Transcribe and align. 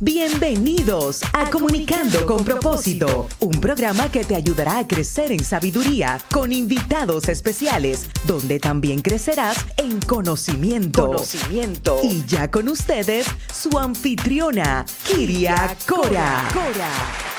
Bienvenidos 0.00 1.22
a 1.32 1.50
Comunicando 1.50 2.24
con 2.24 2.44
propósito, 2.44 3.26
un 3.40 3.60
programa 3.60 4.08
que 4.12 4.22
te 4.22 4.36
ayudará 4.36 4.78
a 4.78 4.86
crecer 4.86 5.32
en 5.32 5.42
sabiduría 5.42 6.20
con 6.32 6.52
invitados 6.52 7.28
especiales, 7.28 8.08
donde 8.24 8.60
también 8.60 9.02
crecerás 9.02 9.56
en 9.76 10.00
conocimiento. 10.00 11.06
Conocimiento. 11.06 11.98
Y 12.04 12.24
ya 12.26 12.48
con 12.48 12.68
ustedes, 12.68 13.26
su 13.52 13.76
anfitriona, 13.76 14.86
Kiria 15.04 15.76
Cora. 15.84 16.48
Cora. 16.52 17.37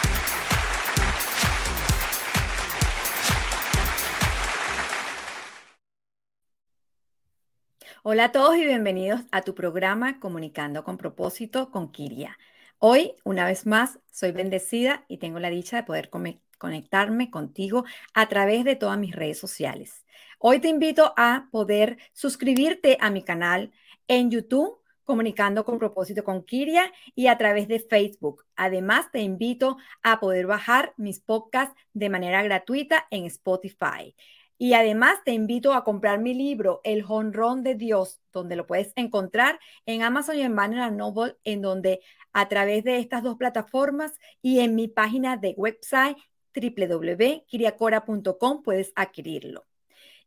Hola 8.01 8.25
a 8.25 8.31
todos 8.31 8.55
y 8.55 8.65
bienvenidos 8.65 9.19
a 9.29 9.41
tu 9.41 9.53
programa 9.53 10.21
Comunicando 10.21 10.85
con 10.85 10.97
propósito 10.97 11.69
con 11.69 11.91
Kiria. 11.91 12.37
Hoy, 12.77 13.11
una 13.25 13.45
vez 13.45 13.65
más, 13.65 13.99
soy 14.09 14.31
bendecida 14.31 15.03
y 15.09 15.17
tengo 15.17 15.37
la 15.39 15.49
dicha 15.49 15.75
de 15.75 15.83
poder 15.83 16.09
conectarme 16.57 17.29
contigo 17.29 17.83
a 18.13 18.29
través 18.29 18.63
de 18.63 18.77
todas 18.77 18.97
mis 18.97 19.13
redes 19.13 19.37
sociales. 19.37 20.05
Hoy 20.37 20.59
te 20.59 20.69
invito 20.69 21.13
a 21.17 21.49
poder 21.51 21.97
suscribirte 22.13 22.97
a 23.01 23.09
mi 23.09 23.21
canal 23.21 23.73
en 24.07 24.31
YouTube, 24.31 24.77
Comunicando 25.03 25.65
con 25.65 25.77
propósito 25.77 26.23
con 26.23 26.43
Kiria, 26.43 26.93
y 27.15 27.27
a 27.27 27.37
través 27.37 27.67
de 27.67 27.79
Facebook. 27.79 28.45
Además, 28.55 29.11
te 29.11 29.19
invito 29.19 29.77
a 30.03 30.21
poder 30.21 30.45
bajar 30.45 30.93
mis 30.95 31.19
podcasts 31.19 31.75
de 31.93 32.09
manera 32.09 32.43
gratuita 32.43 33.07
en 33.09 33.25
Spotify. 33.25 34.15
Y 34.61 34.73
además 34.73 35.23
te 35.23 35.31
invito 35.31 35.73
a 35.73 35.85
comprar 35.85 36.19
mi 36.19 36.33
libro, 36.33 36.81
El 36.83 37.05
Honrón 37.07 37.63
de 37.63 37.75
Dios, 37.75 38.19
donde 38.33 38.57
lo 38.57 38.67
puedes 38.67 38.91
encontrar 38.97 39.57
en 39.85 40.03
Amazon 40.03 40.35
y 40.35 40.41
en 40.41 40.53
Banner 40.53 40.91
Noble, 40.91 41.37
en 41.45 41.61
donde 41.61 42.01
a 42.33 42.49
través 42.49 42.83
de 42.83 42.99
estas 42.99 43.23
dos 43.23 43.37
plataformas 43.37 44.11
y 44.41 44.59
en 44.59 44.75
mi 44.75 44.89
página 44.89 45.37
de 45.37 45.53
website 45.55 46.17
www.kiriacora.com 46.53 48.61
puedes 48.61 48.91
adquirirlo. 48.95 49.65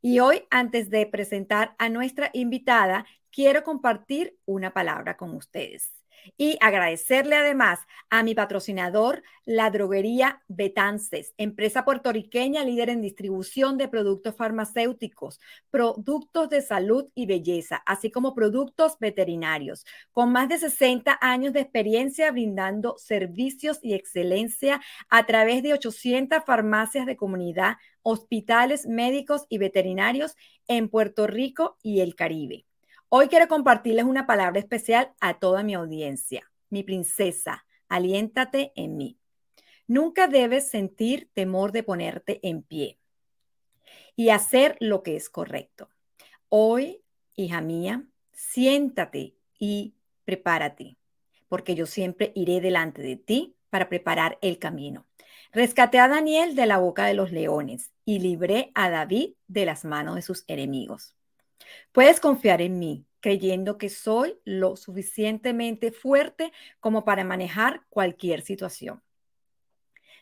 Y 0.01 0.21
hoy, 0.21 0.45
antes 0.51 0.89
de 0.89 1.05
presentar 1.05 1.77
a 1.79 1.91
nuestra 1.91 2.31
invitada, 2.33 3.05
quiero 3.31 3.63
compartir 3.63 4.39
una 4.47 4.73
palabra 4.73 5.19
con 5.19 5.37
ustedes 5.37 6.02
y 6.37 6.57
agradecerle 6.61 7.37
además 7.37 7.81
a 8.11 8.23
mi 8.23 8.35
patrocinador, 8.35 9.23
la 9.45 9.71
droguería 9.71 10.43
Betances, 10.49 11.35
empresa 11.37 11.85
puertorriqueña 11.85 12.65
líder 12.65 12.91
en 12.91 13.01
distribución 13.01 13.79
de 13.79 13.89
productos 13.89 14.37
farmacéuticos, 14.37 15.41
productos 15.71 16.49
de 16.49 16.63
salud 16.63 17.09
y 17.15 17.27
belleza, 17.27 17.83
así 17.87 18.11
como 18.11 18.35
productos 18.35 18.99
veterinarios, 19.01 19.85
con 20.13 20.33
más 20.33 20.49
de 20.49 20.59
60 20.59 21.19
años 21.21 21.53
de 21.53 21.61
experiencia 21.61 22.31
brindando 22.31 22.97
servicios 22.99 23.79
y 23.83 23.95
excelencia 23.95 24.81
a 25.09 25.27
través 25.27 25.63
de 25.63 25.73
800 25.73 26.45
farmacias 26.45 27.07
de 27.07 27.17
comunidad, 27.17 27.77
hospitales 28.03 28.87
médicos 28.87 29.47
y 29.49 29.59
veterinarios 29.59 30.37
en 30.69 30.89
Puerto 30.89 31.27
Rico 31.27 31.79
y 31.83 32.01
el 32.01 32.15
Caribe. 32.15 32.67
Hoy 33.15 33.29
quiero 33.29 33.47
compartirles 33.47 34.07
una 34.07 34.27
palabra 34.27 34.59
especial 34.59 35.13
a 35.21 35.39
toda 35.39 35.63
mi 35.63 35.75
audiencia. 35.75 36.51
Mi 36.71 36.83
princesa, 36.83 37.67
aliéntate 37.91 38.73
en 38.75 38.97
mí. 38.97 39.19
Nunca 39.87 40.29
debes 40.29 40.71
sentir 40.71 41.29
temor 41.35 41.73
de 41.73 41.83
ponerte 41.83 42.41
en 42.43 42.63
pie 42.63 42.99
y 44.17 44.31
hacer 44.31 44.79
lo 44.81 45.03
que 45.03 45.15
es 45.17 45.29
correcto. 45.29 45.91
Hoy, 46.49 47.05
hija 47.35 47.61
mía, 47.61 48.03
siéntate 48.33 49.37
y 49.59 49.93
prepárate, 50.25 50.97
porque 51.51 51.75
yo 51.75 51.85
siempre 51.85 52.33
iré 52.35 52.63
delante 52.63 53.03
de 53.03 53.17
ti 53.17 53.57
para 53.69 53.91
preparar 53.91 54.39
el 54.41 54.59
camino. 54.59 55.07
Rescaté 55.53 55.99
a 55.99 56.09
Daniel 56.09 56.55
de 56.55 56.65
la 56.65 56.79
boca 56.79 57.05
de 57.05 57.13
los 57.13 57.31
leones 57.31 57.91
y 58.07 58.21
libré 58.21 58.73
a 58.75 58.89
David 58.89 59.35
de 59.49 59.67
las 59.67 59.85
manos 59.85 60.15
de 60.15 60.23
sus 60.23 60.45
enemigos. 60.47 61.15
Puedes 61.93 62.21
confiar 62.21 62.61
en 62.63 62.79
mí, 62.79 63.07
creyendo 63.21 63.79
que 63.79 63.89
soy 63.89 64.39
lo 64.45 64.77
suficientemente 64.77 65.93
fuerte 65.93 66.53
como 66.81 67.05
para 67.05 67.25
manejar 67.25 67.83
cualquier 67.89 68.43
situación. 68.43 69.03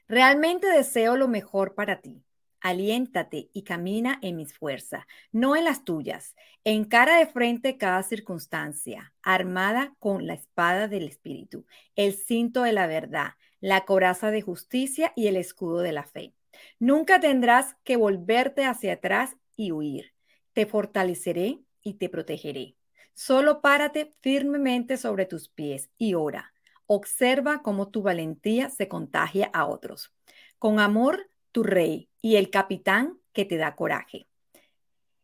Realmente 0.06 0.67
deseo 0.67 1.17
lo 1.17 1.27
mejor 1.27 1.75
para 1.75 2.00
ti. 2.00 2.23
Aliéntate 2.61 3.49
y 3.55 3.62
camina 3.62 4.19
en 4.21 4.37
mis 4.37 4.53
fuerzas, 4.53 5.06
no 5.33 5.56
en 5.56 5.65
las 5.65 5.84
tuyas. 5.84 6.37
Encara 6.62 7.19
de 7.19 7.27
frente 7.27 7.79
cada 7.79 8.03
circunstancia, 8.03 9.15
armada 9.23 9.95
con 9.99 10.27
la 10.27 10.34
espada 10.34 10.87
del 10.87 11.09
Espíritu, 11.09 11.65
el 11.97 12.12
cinto 12.12 12.65
de 12.65 12.73
la 12.73 12.87
verdad, 12.87 13.31
la 13.61 13.87
coraza 13.87 14.31
de 14.31 14.43
justicia 14.43 15.15
y 15.17 15.29
el 15.29 15.37
escudo 15.37 15.79
de 15.79 15.93
la 15.93 16.05
fe. 16.05 16.34
Nunca 16.79 17.19
tendrás 17.19 17.77
que 17.83 17.97
volverte 17.97 18.67
hacia 18.67 18.95
atrás 18.95 19.37
y 19.56 19.73
huir 19.73 20.12
te 20.53 20.66
fortaleceré 20.66 21.61
y 21.83 21.94
te 21.94 22.09
protegeré. 22.09 22.77
Solo 23.15 23.61
párate 23.61 24.12
firmemente 24.21 24.97
sobre 24.97 25.27
tus 25.27 25.49
pies 25.49 25.91
y 25.99 26.15
ora. 26.15 26.53
Observa 26.87 27.62
cómo 27.62 27.88
tu 27.88 28.03
valentía 28.03 28.71
se 28.71 28.88
contagia 28.88 29.50
a 29.53 29.66
otros. 29.66 30.12
Con 30.59 30.81
amor, 30.81 31.31
tu 31.53 31.62
rey 31.62 32.09
y 32.21 32.37
el 32.37 32.50
capitán 32.50 33.19
que 33.33 33.44
te 33.44 33.56
da 33.56 33.77
coraje. 33.77 34.27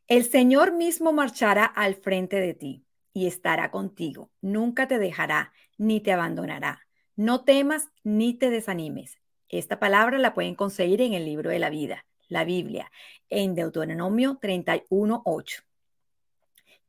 El 0.09 0.25
Señor 0.25 0.73
mismo 0.73 1.13
marchará 1.13 1.65
al 1.65 1.95
frente 1.95 2.41
de 2.41 2.55
ti 2.55 2.85
y 3.13 3.27
estará 3.27 3.71
contigo. 3.71 4.31
Nunca 4.41 4.87
te 4.87 4.99
dejará 4.99 5.53
ni 5.79 6.01
te 6.01 6.13
abandonará. 6.13 6.87
No 7.17 7.45
temas 7.45 7.89
ni 8.05 8.35
te 8.35 8.51
desanimes. 8.51 9.19
Esta 9.49 9.79
palabra 9.79 10.19
la 10.19 10.35
pueden 10.35 10.55
conseguir 10.55 11.01
en 11.01 11.15
el 11.15 11.25
libro 11.25 11.51
de 11.51 11.59
la 11.59 11.71
vida 11.71 12.05
la 12.29 12.45
Biblia, 12.45 12.91
en 13.29 13.55
Deuteronomio 13.55 14.39
31.8. 14.41 15.63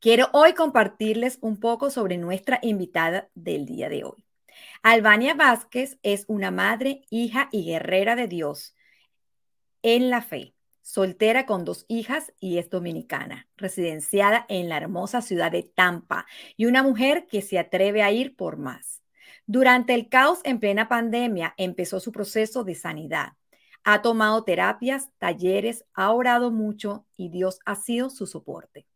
Quiero 0.00 0.28
hoy 0.32 0.54
compartirles 0.54 1.38
un 1.40 1.58
poco 1.58 1.90
sobre 1.90 2.18
nuestra 2.18 2.60
invitada 2.62 3.28
del 3.34 3.66
día 3.66 3.88
de 3.88 4.04
hoy. 4.04 4.24
Albania 4.82 5.34
Vázquez 5.34 5.98
es 6.02 6.24
una 6.28 6.50
madre, 6.50 7.02
hija 7.10 7.48
y 7.52 7.64
guerrera 7.64 8.16
de 8.16 8.28
Dios 8.28 8.76
en 9.82 10.10
la 10.10 10.22
fe, 10.22 10.54
soltera 10.82 11.46
con 11.46 11.64
dos 11.64 11.84
hijas 11.88 12.32
y 12.40 12.58
es 12.58 12.70
dominicana, 12.70 13.48
residenciada 13.56 14.46
en 14.48 14.68
la 14.68 14.76
hermosa 14.76 15.20
ciudad 15.20 15.52
de 15.52 15.62
Tampa 15.62 16.26
y 16.56 16.66
una 16.66 16.82
mujer 16.82 17.26
que 17.26 17.42
se 17.42 17.58
atreve 17.58 18.02
a 18.02 18.10
ir 18.10 18.36
por 18.36 18.56
más. 18.56 19.02
Durante 19.46 19.94
el 19.94 20.08
caos 20.08 20.40
en 20.44 20.60
plena 20.60 20.88
pandemia 20.88 21.54
empezó 21.56 22.00
su 22.00 22.12
proceso 22.12 22.64
de 22.64 22.74
sanidad 22.74 23.37
ha 23.90 24.02
tomado 24.02 24.44
terapias, 24.44 25.08
talleres, 25.16 25.86
ha 25.94 26.12
orado 26.12 26.50
mucho 26.50 27.06
y 27.16 27.30
Dios 27.30 27.58
ha 27.64 27.74
sido 27.74 28.10
su 28.10 28.26
soporte. 28.26 28.86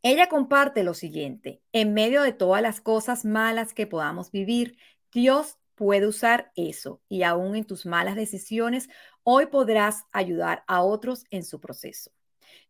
Ella 0.00 0.30
comparte 0.30 0.82
lo 0.82 0.94
siguiente, 0.94 1.60
en 1.72 1.92
medio 1.92 2.22
de 2.22 2.32
todas 2.32 2.62
las 2.62 2.80
cosas 2.80 3.26
malas 3.26 3.74
que 3.74 3.86
podamos 3.86 4.30
vivir, 4.30 4.78
Dios 5.12 5.58
puede 5.74 6.06
usar 6.06 6.52
eso 6.56 7.02
y 7.10 7.22
aún 7.22 7.54
en 7.54 7.66
tus 7.66 7.84
malas 7.84 8.16
decisiones, 8.16 8.88
hoy 9.24 9.44
podrás 9.44 10.04
ayudar 10.10 10.64
a 10.68 10.82
otros 10.82 11.26
en 11.28 11.44
su 11.44 11.60
proceso. 11.60 12.12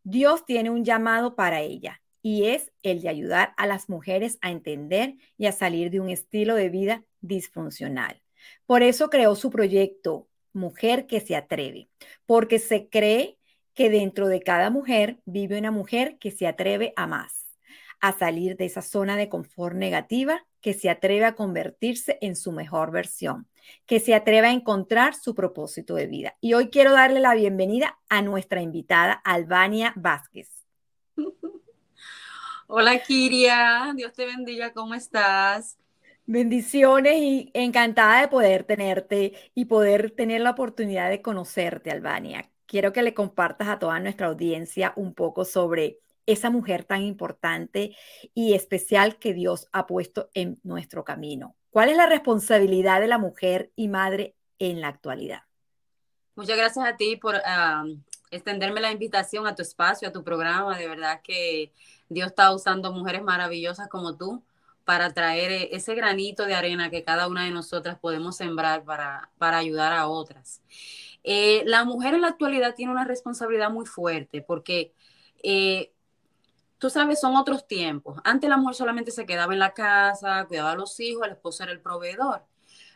Dios 0.03 0.45
tiene 0.45 0.71
un 0.71 0.83
llamado 0.83 1.37
para 1.37 1.61
ella 1.61 2.01
y 2.21 2.47
es 2.47 2.73
el 2.83 2.99
de 2.99 3.07
ayudar 3.07 3.53
a 3.55 3.65
las 3.65 3.87
mujeres 3.87 4.39
a 4.41 4.51
entender 4.51 5.15
y 5.37 5.45
a 5.45 5.53
salir 5.53 5.89
de 5.89 6.01
un 6.01 6.09
estilo 6.09 6.55
de 6.55 6.67
vida 6.67 7.05
disfuncional. 7.21 8.21
Por 8.65 8.83
eso 8.83 9.09
creó 9.09 9.35
su 9.35 9.49
proyecto 9.49 10.27
mujer 10.57 11.07
que 11.07 11.21
se 11.21 11.35
atreve, 11.35 11.89
porque 12.25 12.59
se 12.59 12.89
cree 12.89 13.37
que 13.73 13.89
dentro 13.89 14.27
de 14.27 14.41
cada 14.41 14.69
mujer 14.69 15.19
vive 15.25 15.57
una 15.57 15.71
mujer 15.71 16.17
que 16.19 16.31
se 16.31 16.47
atreve 16.47 16.93
a 16.95 17.07
más, 17.07 17.47
a 18.01 18.17
salir 18.17 18.57
de 18.57 18.65
esa 18.65 18.81
zona 18.81 19.15
de 19.15 19.29
confort 19.29 19.75
negativa, 19.75 20.45
que 20.59 20.73
se 20.73 20.89
atreve 20.89 21.25
a 21.25 21.35
convertirse 21.35 22.17
en 22.21 22.35
su 22.35 22.51
mejor 22.51 22.91
versión, 22.91 23.47
que 23.85 23.99
se 23.99 24.15
atreve 24.15 24.47
a 24.47 24.51
encontrar 24.51 25.13
su 25.13 25.33
propósito 25.35 25.95
de 25.95 26.07
vida. 26.07 26.35
Y 26.41 26.55
hoy 26.55 26.69
quiero 26.69 26.91
darle 26.91 27.19
la 27.19 27.35
bienvenida 27.35 27.99
a 28.09 28.21
nuestra 28.21 28.61
invitada, 28.61 29.13
Albania 29.13 29.93
Vázquez. 29.95 30.49
Hola, 32.67 32.99
Kiria. 32.99 33.93
Dios 33.95 34.11
te 34.13 34.25
bendiga. 34.25 34.73
¿Cómo 34.73 34.93
estás? 34.93 35.77
Bendiciones 36.29 37.15
y 37.21 37.51
encantada 37.53 38.19
de 38.19 38.27
poder 38.27 38.65
tenerte 38.65 39.31
y 39.55 39.63
poder 39.63 40.11
tener 40.11 40.41
la 40.41 40.49
oportunidad 40.49 41.09
de 41.09 41.21
conocerte, 41.21 41.89
Albania. 41.89 42.51
Quiero 42.65 42.91
que 42.91 43.01
le 43.01 43.13
compartas 43.13 43.69
a 43.69 43.79
toda 43.79 43.97
nuestra 44.01 44.27
audiencia 44.27 44.91
un 44.97 45.13
poco 45.13 45.45
sobre 45.45 46.01
esa 46.25 46.49
mujer 46.49 46.83
tan 46.83 47.03
importante 47.03 47.95
y 48.33 48.55
especial 48.55 49.19
que 49.19 49.33
Dios 49.33 49.69
ha 49.71 49.87
puesto 49.87 50.29
en 50.33 50.59
nuestro 50.63 51.05
camino. 51.05 51.55
¿Cuál 51.69 51.87
es 51.87 51.95
la 51.95 52.07
responsabilidad 52.07 52.99
de 52.99 53.07
la 53.07 53.19
mujer 53.19 53.71
y 53.77 53.87
madre 53.87 54.35
en 54.59 54.81
la 54.81 54.89
actualidad? 54.89 55.43
Muchas 56.35 56.57
gracias 56.57 56.85
a 56.85 56.97
ti 56.97 57.15
por 57.15 57.35
extenderme 58.31 58.81
la 58.81 58.91
invitación 58.91 59.47
a 59.47 59.55
tu 59.55 59.61
espacio, 59.61 60.09
a 60.09 60.11
tu 60.11 60.25
programa. 60.25 60.77
De 60.77 60.89
verdad 60.89 61.21
que 61.23 61.71
Dios 62.09 62.27
está 62.27 62.53
usando 62.53 62.91
mujeres 62.91 63.23
maravillosas 63.23 63.87
como 63.87 64.17
tú 64.17 64.43
para 64.87 65.13
traer 65.13 65.51
e, 65.51 65.75
ese 65.75 65.95
granito 65.95 66.45
de 66.45 66.55
arena 66.55 66.89
que 66.89 67.03
cada 67.03 67.27
una 67.27 67.43
de 67.43 67.51
nosotras 67.51 67.99
podemos 67.99 68.37
sembrar 68.37 68.85
para, 68.85 69.29
para 69.37 69.57
ayudar 69.57 69.91
a 69.91 70.07
otras. 70.07 70.61
Eh, 71.25 71.63
la 71.65 71.83
mujer 71.83 72.13
en 72.13 72.21
la 72.21 72.29
actualidad 72.29 72.73
tiene 72.73 72.93
una 72.93 73.03
responsabilidad 73.03 73.69
muy 73.69 73.85
fuerte 73.85 74.41
porque, 74.41 74.93
eh, 75.43 75.91
tú 76.77 76.89
sabes, 76.89 77.19
son 77.19 77.35
otros 77.35 77.67
tiempos. 77.67 78.17
Antes 78.23 78.49
la 78.49 78.55
mujer 78.55 78.75
solamente 78.75 79.11
se 79.11 79.25
quedaba 79.25 79.51
en 79.51 79.59
la 79.59 79.73
casa, 79.73 80.45
cuidaba 80.47 80.71
a 80.71 80.75
los 80.75 80.97
hijos, 81.01 81.25
el 81.25 81.33
esposo 81.33 81.63
era 81.63 81.73
el 81.73 81.81
proveedor. 81.81 82.45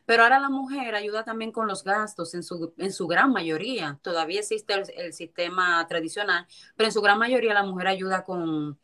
Pero 0.06 0.24
ahora 0.24 0.40
la 0.40 0.50
mujer 0.50 0.96
ayuda 0.96 1.26
también 1.26 1.52
con 1.52 1.68
los 1.68 1.84
gastos 1.84 2.34
en 2.36 2.44
su, 2.44 2.74
en 2.78 2.94
su 2.94 3.06
gran 3.06 3.34
mayoría. 3.34 4.00
Todavía 4.02 4.40
existe 4.40 4.74
el, 4.96 5.12
sistema 5.14 5.86
tradicional, 5.90 6.48
pero 6.78 6.88
en 6.88 6.94
su 6.94 7.02
gran 7.02 7.20
mayoría 7.20 7.54
la 7.54 7.64
mujer 7.64 7.88
ayuda 7.88 8.24
con, 8.24 8.80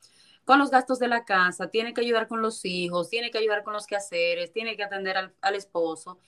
con 0.47 0.59
los 0.59 0.71
gastos 0.71 0.97
de 0.97 1.09
la 1.09 1.25
casa, 1.25 1.67
tiene 1.67 1.93
que 1.93 1.99
ayudar 1.99 2.29
con 2.29 2.41
los 2.41 2.63
hijos, 2.63 3.09
tiene 3.09 3.31
que 3.31 3.37
ayudar 3.37 3.63
con 3.63 3.73
los 3.73 3.85
quehaceres, 3.85 4.53
tiene 4.53 4.77
que 4.77 4.83
atender 4.83 5.17
al, 5.41 5.55
esposo. 5.55 6.19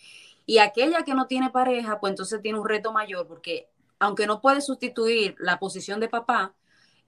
Y 0.46 0.58
aquella 0.58 1.04
que 1.04 1.14
no 1.14 1.26
tiene 1.26 1.52
pareja, 1.52 2.02
pues 2.02 2.12
entonces 2.12 2.42
tiene 2.42 2.60
un 2.60 2.68
reto 2.68 2.92
mayor 2.92 3.26
porque 3.28 3.70
aunque 3.98 4.28
no 4.28 4.42
puede 4.42 4.60
sustituir 4.60 5.38
la 5.40 5.58
posición 5.58 6.02
de 6.02 6.10
papá, 6.10 6.54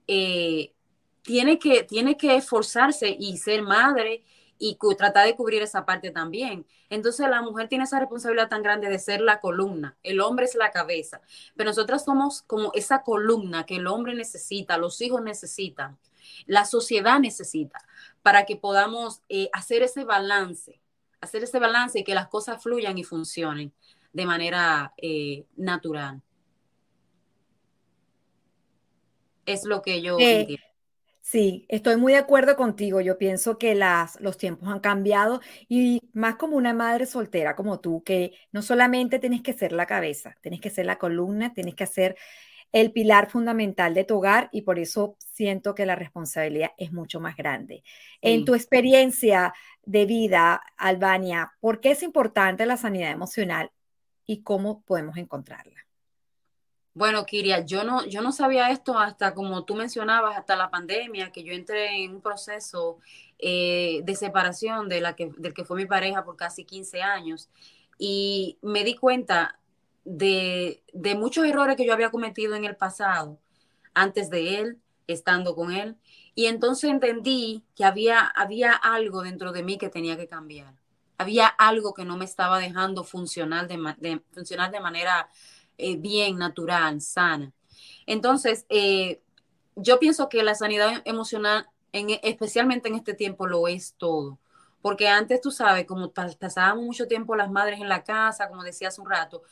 eh, 0.08 0.72
tiene, 1.20 1.58
que, 1.58 1.82
tiene 1.82 2.16
que 2.16 2.34
esforzarse 2.34 3.14
y 3.20 3.36
ser 3.36 3.60
madre 3.60 4.24
y 4.58 4.78
tratar 4.96 5.26
de 5.26 5.36
cubrir 5.36 5.60
esa 5.60 5.84
parte 5.84 6.12
también. 6.12 6.64
Entonces 6.88 7.28
la 7.28 7.42
mujer 7.42 7.68
tiene 7.68 7.84
esa 7.84 8.00
responsabilidad 8.00 8.48
tan 8.48 8.62
grande 8.62 8.88
de 8.88 8.98
ser 8.98 9.20
la 9.20 9.38
columna, 9.38 9.98
el 10.02 10.18
hombre 10.22 10.46
es 10.46 10.54
la 10.54 10.70
cabeza, 10.70 11.20
pero 11.56 11.68
nosotras 11.68 12.06
somos 12.06 12.40
como 12.40 12.72
esa 12.72 13.02
columna 13.02 13.66
que 13.66 13.76
el 13.76 13.86
hombre 13.86 14.14
necesita, 14.14 14.78
los 14.78 14.98
hijos 15.02 15.20
necesitan, 15.20 15.98
la 16.46 16.64
sociedad 16.64 17.18
necesita, 17.20 17.78
para 18.22 18.44
que 18.44 18.56
podamos 18.56 19.22
eh, 19.28 19.48
hacer 19.52 19.82
ese 19.82 20.04
balance 20.04 20.82
hacer 21.22 21.44
ese 21.44 21.58
balance 21.58 22.00
y 22.00 22.04
que 22.04 22.14
las 22.14 22.28
cosas 22.28 22.62
fluyan 22.62 22.98
y 22.98 23.04
funcionen 23.04 23.72
de 24.12 24.26
manera 24.26 24.92
eh, 24.98 25.46
natural. 25.56 26.20
Es 29.46 29.64
lo 29.64 29.80
que 29.82 30.02
yo 30.02 30.18
eh, 30.20 30.58
Sí, 31.20 31.64
estoy 31.68 31.96
muy 31.96 32.12
de 32.12 32.18
acuerdo 32.18 32.56
contigo. 32.56 33.00
Yo 33.00 33.16
pienso 33.16 33.56
que 33.56 33.76
las, 33.76 34.20
los 34.20 34.36
tiempos 34.36 34.68
han 34.68 34.80
cambiado 34.80 35.40
y 35.68 36.00
más 36.12 36.34
como 36.34 36.56
una 36.56 36.74
madre 36.74 37.06
soltera 37.06 37.54
como 37.54 37.78
tú, 37.78 38.02
que 38.02 38.32
no 38.50 38.60
solamente 38.60 39.20
tienes 39.20 39.40
que 39.40 39.52
ser 39.52 39.70
la 39.72 39.86
cabeza, 39.86 40.36
tienes 40.40 40.60
que 40.60 40.70
ser 40.70 40.86
la 40.86 40.98
columna, 40.98 41.54
tienes 41.54 41.76
que 41.76 41.86
ser 41.86 42.16
el 42.72 42.90
pilar 42.92 43.30
fundamental 43.30 43.94
de 43.94 44.04
tu 44.04 44.16
hogar 44.16 44.48
y 44.50 44.62
por 44.62 44.78
eso 44.78 45.16
siento 45.18 45.74
que 45.74 45.86
la 45.86 45.94
responsabilidad 45.94 46.72
es 46.78 46.92
mucho 46.92 47.20
más 47.20 47.36
grande. 47.36 47.84
En 48.22 48.44
tu 48.44 48.54
experiencia 48.54 49.52
de 49.84 50.06
vida, 50.06 50.62
Albania, 50.76 51.52
¿por 51.60 51.80
qué 51.80 51.90
es 51.90 52.02
importante 52.02 52.66
la 52.66 52.76
sanidad 52.76 53.10
emocional 53.10 53.70
y 54.24 54.42
cómo 54.42 54.82
podemos 54.82 55.16
encontrarla? 55.18 55.86
Bueno, 56.94 57.24
Kiria, 57.24 57.64
yo 57.64 57.84
no, 57.84 58.04
yo 58.06 58.20
no 58.20 58.32
sabía 58.32 58.70
esto 58.70 58.98
hasta, 58.98 59.32
como 59.32 59.64
tú 59.64 59.74
mencionabas, 59.74 60.36
hasta 60.36 60.56
la 60.56 60.70
pandemia, 60.70 61.32
que 61.32 61.42
yo 61.42 61.54
entré 61.54 62.04
en 62.04 62.16
un 62.16 62.20
proceso 62.20 62.98
eh, 63.38 64.02
de 64.04 64.14
separación 64.14 64.90
de 64.90 65.00
la 65.00 65.16
que, 65.16 65.30
del 65.38 65.54
que 65.54 65.64
fue 65.64 65.78
mi 65.78 65.86
pareja 65.86 66.24
por 66.24 66.36
casi 66.36 66.64
15 66.64 67.00
años 67.00 67.48
y 67.98 68.58
me 68.60 68.84
di 68.84 68.94
cuenta 68.94 69.58
de, 70.04 70.82
muchos 71.16 71.44
errores 71.44 71.76
que 71.76 71.86
yo 71.86 71.92
había 71.92 72.10
cometido 72.10 72.54
en 72.54 72.64
el 72.64 72.76
pasado, 72.76 73.38
antes 73.94 74.30
de 74.30 74.58
él, 74.58 74.78
estando 75.06 75.54
con 75.54 75.72
él. 75.72 75.96
Y 76.34 76.46
entonces 76.46 76.90
entendí 76.90 77.64
que 77.76 77.84
había, 77.84 78.20
había 78.20 78.72
algo 78.72 79.22
dentro 79.22 79.52
de 79.52 79.62
mí 79.62 79.78
que 79.78 79.88
tenía 79.88 80.16
que 80.16 80.28
cambiar. 80.28 80.74
Había 81.18 81.46
algo 81.46 81.94
que 81.94 82.04
no 82.04 82.16
me 82.16 82.24
estaba 82.24 82.58
dejando 82.58 83.04
funcionar 83.04 83.68
de, 83.68 84.22
funcionar 84.32 84.70
de 84.70 84.80
manera 84.80 85.28
eh, 85.78 85.96
bien, 85.96 86.38
natural, 86.38 87.00
sana. 87.00 87.52
Entonces, 88.06 88.66
eh, 88.68 89.22
yo 89.76 89.98
pienso 89.98 90.28
que 90.28 90.42
la 90.42 90.54
sanidad 90.54 91.02
emocional, 91.04 91.68
en, 91.92 92.18
especialmente 92.22 92.88
en 92.88 92.96
este 92.96 93.14
tiempo, 93.14 93.46
lo 93.46 93.68
es 93.68 93.94
todo. 93.96 94.38
Porque 94.80 95.08
antes, 95.08 95.40
tú 95.40 95.52
sabes, 95.52 95.86
como 95.86 96.12
pasábamos 96.12 96.84
mucho 96.84 97.06
tiempo 97.06 97.36
las 97.36 97.50
madres 97.50 97.80
en 97.80 97.88
la 97.88 98.02
casa, 98.02 98.48
como 98.48 98.64
decía 98.64 98.88
hace 98.88 99.00
un 99.00 99.08
rato, 99.08 99.42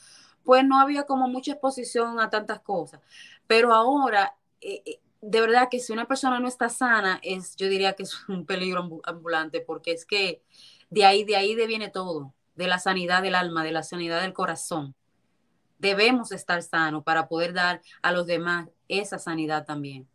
pues 0.44 0.64
no 0.64 0.80
había 0.80 1.04
como 1.04 1.28
mucha 1.28 1.52
exposición 1.52 2.20
a 2.20 2.30
tantas 2.30 2.60
cosas. 2.60 3.00
Pero 3.46 3.72
ahora, 3.72 4.36
eh, 4.60 4.82
eh, 4.84 5.00
de 5.20 5.40
verdad 5.40 5.68
que 5.70 5.80
si 5.80 5.92
una 5.92 6.06
persona 6.06 6.40
no 6.40 6.48
está 6.48 6.68
sana, 6.68 7.20
es, 7.22 7.56
yo 7.56 7.68
diría 7.68 7.94
que 7.94 8.04
es 8.04 8.14
un 8.28 8.46
peligro 8.46 9.00
ambulante, 9.04 9.60
porque 9.60 9.92
es 9.92 10.04
que 10.04 10.42
de 10.90 11.04
ahí, 11.04 11.24
de 11.24 11.36
ahí 11.36 11.54
viene 11.66 11.88
todo, 11.88 12.34
de 12.56 12.66
la 12.66 12.78
sanidad 12.78 13.22
del 13.22 13.34
alma, 13.34 13.64
de 13.64 13.72
la 13.72 13.82
sanidad 13.82 14.22
del 14.22 14.32
corazón. 14.32 14.94
Debemos 15.78 16.30
estar 16.32 16.62
sanos 16.62 17.04
para 17.04 17.26
poder 17.28 17.54
dar 17.54 17.80
a 18.02 18.12
los 18.12 18.26
demás 18.26 18.68
esa 18.88 19.18
sanidad 19.18 19.64
también. 19.64 20.06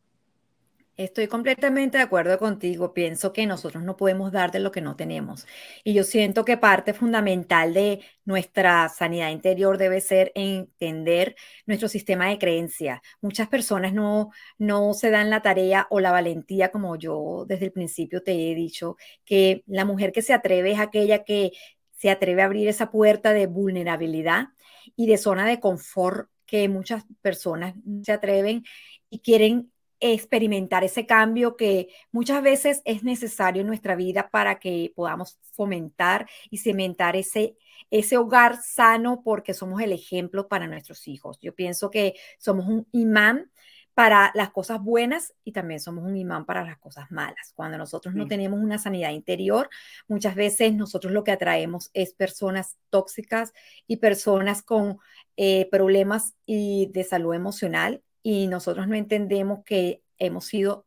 Estoy 0.98 1.28
completamente 1.28 1.98
de 1.98 2.04
acuerdo 2.06 2.40
contigo. 2.40 2.94
Pienso 2.94 3.34
que 3.34 3.46
nosotros 3.46 3.84
no 3.84 3.98
podemos 3.98 4.32
dar 4.32 4.52
de 4.54 4.60
lo 4.60 4.72
que 4.72 4.80
no 4.80 4.96
tenemos. 4.96 5.46
Y 5.84 5.94
yo 5.94 6.06
siento 6.06 6.46
que 6.46 6.56
parte 6.56 6.94
fundamental 6.94 7.74
de 7.74 8.00
nuestra 8.24 8.88
sanidad 8.88 9.30
interior 9.30 9.78
debe 9.78 10.00
ser 10.00 10.32
entender 10.36 11.36
nuestro 11.66 11.90
sistema 11.90 12.30
de 12.30 12.38
creencia. 12.40 13.02
Muchas 13.20 13.50
personas 13.50 13.94
no, 13.94 14.32
no 14.58 14.94
se 14.94 15.10
dan 15.10 15.30
la 15.30 15.42
tarea 15.42 15.86
o 15.90 16.00
la 16.00 16.12
valentía, 16.12 16.72
como 16.72 16.96
yo 16.96 17.44
desde 17.46 17.66
el 17.66 17.72
principio 17.74 18.24
te 18.24 18.32
he 18.32 18.56
dicho, 18.56 18.96
que 19.26 19.64
la 19.68 19.84
mujer 19.84 20.14
que 20.14 20.22
se 20.22 20.34
atreve 20.34 20.72
es 20.72 20.80
aquella 20.80 21.26
que 21.26 21.52
se 21.92 22.10
atreve 22.10 22.42
a 22.42 22.46
abrir 22.46 22.70
esa 22.70 22.90
puerta 22.90 23.34
de 23.34 23.48
vulnerabilidad 23.48 24.48
y 24.96 25.08
de 25.08 25.18
zona 25.18 25.46
de 25.46 25.60
confort 25.60 26.30
que 26.46 26.70
muchas 26.70 27.04
personas 27.22 27.76
se 28.04 28.14
atreven 28.14 28.64
y 29.10 29.20
quieren 29.20 29.72
experimentar 30.14 30.84
ese 30.84 31.06
cambio 31.06 31.56
que 31.56 31.90
muchas 32.12 32.44
veces 32.44 32.82
es 32.86 33.04
necesario 33.04 33.62
en 33.62 33.68
nuestra 33.68 33.96
vida 33.96 34.30
para 34.30 34.60
que 34.60 34.92
podamos 34.96 35.40
fomentar 35.52 36.30
y 36.50 36.60
cementar 36.60 37.16
ese, 37.16 37.58
ese 37.90 38.18
hogar 38.18 38.62
sano 38.62 39.22
porque 39.24 39.54
somos 39.54 39.82
el 39.82 39.92
ejemplo 39.92 40.48
para 40.48 40.68
nuestros 40.68 41.08
hijos. 41.08 41.40
Yo 41.42 41.56
pienso 41.56 41.90
que 41.90 42.16
somos 42.38 42.68
un 42.68 42.88
imán 42.92 43.52
para 43.96 44.32
las 44.36 44.52
cosas 44.52 44.84
buenas 44.84 45.34
y 45.46 45.54
también 45.54 45.80
somos 45.80 46.04
un 46.04 46.18
imán 46.18 46.46
para 46.46 46.66
las 46.66 46.78
cosas 46.78 47.10
malas. 47.12 47.54
Cuando 47.56 47.78
nosotros 47.78 48.14
no 48.14 48.28
tenemos 48.28 48.60
una 48.60 48.78
sanidad 48.78 49.12
interior, 49.12 49.70
muchas 50.10 50.36
veces 50.36 50.74
nosotros 50.74 51.14
lo 51.14 51.24
que 51.24 51.32
atraemos 51.32 51.92
es 51.94 52.14
personas 52.14 52.78
tóxicas 52.90 53.54
y 53.88 53.98
personas 53.98 54.62
con 54.62 55.00
eh, 55.38 55.70
problemas 55.72 56.36
y 56.46 56.92
de 56.92 57.06
salud 57.06 57.34
emocional 57.34 58.04
y 58.22 58.48
nosotros 58.48 58.88
no 58.88 58.96
entendemos 58.96 59.64
que 59.64 60.02
hemos 60.20 60.46
sido 60.46 60.86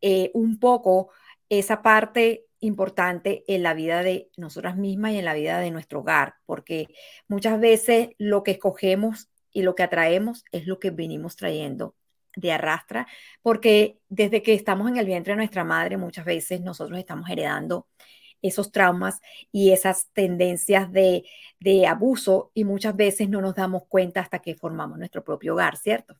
eh, 0.00 0.30
un 0.34 0.58
poco 0.58 1.10
esa 1.48 1.82
parte 1.82 2.46
importante 2.60 3.44
en 3.48 3.62
la 3.62 3.74
vida 3.74 4.02
de 4.02 4.30
nosotras 4.36 4.76
mismas 4.76 5.12
y 5.12 5.18
en 5.18 5.24
la 5.24 5.34
vida 5.34 5.58
de 5.58 5.70
nuestro 5.70 6.00
hogar, 6.00 6.34
porque 6.46 6.88
muchas 7.28 7.60
veces 7.60 8.10
lo 8.18 8.42
que 8.42 8.52
escogemos 8.52 9.28
y 9.52 9.62
lo 9.62 9.74
que 9.74 9.82
atraemos 9.82 10.44
es 10.52 10.66
lo 10.66 10.78
que 10.78 10.90
venimos 10.90 11.36
trayendo 11.36 11.94
de 12.36 12.52
arrastra, 12.52 13.06
porque 13.42 13.98
desde 14.08 14.42
que 14.42 14.54
estamos 14.54 14.88
en 14.88 14.96
el 14.96 15.06
vientre 15.06 15.32
de 15.32 15.38
nuestra 15.38 15.64
madre, 15.64 15.96
muchas 15.96 16.24
veces 16.24 16.60
nosotros 16.62 16.98
estamos 16.98 17.28
heredando 17.28 17.86
esos 18.42 18.72
traumas 18.72 19.20
y 19.52 19.72
esas 19.72 20.10
tendencias 20.12 20.90
de, 20.92 21.24
de 21.60 21.86
abuso 21.86 22.50
y 22.54 22.64
muchas 22.64 22.96
veces 22.96 23.28
no 23.28 23.40
nos 23.40 23.54
damos 23.54 23.84
cuenta 23.88 24.20
hasta 24.20 24.40
que 24.40 24.54
formamos 24.54 24.98
nuestro 24.98 25.24
propio 25.24 25.54
hogar, 25.54 25.76
¿cierto? 25.76 26.16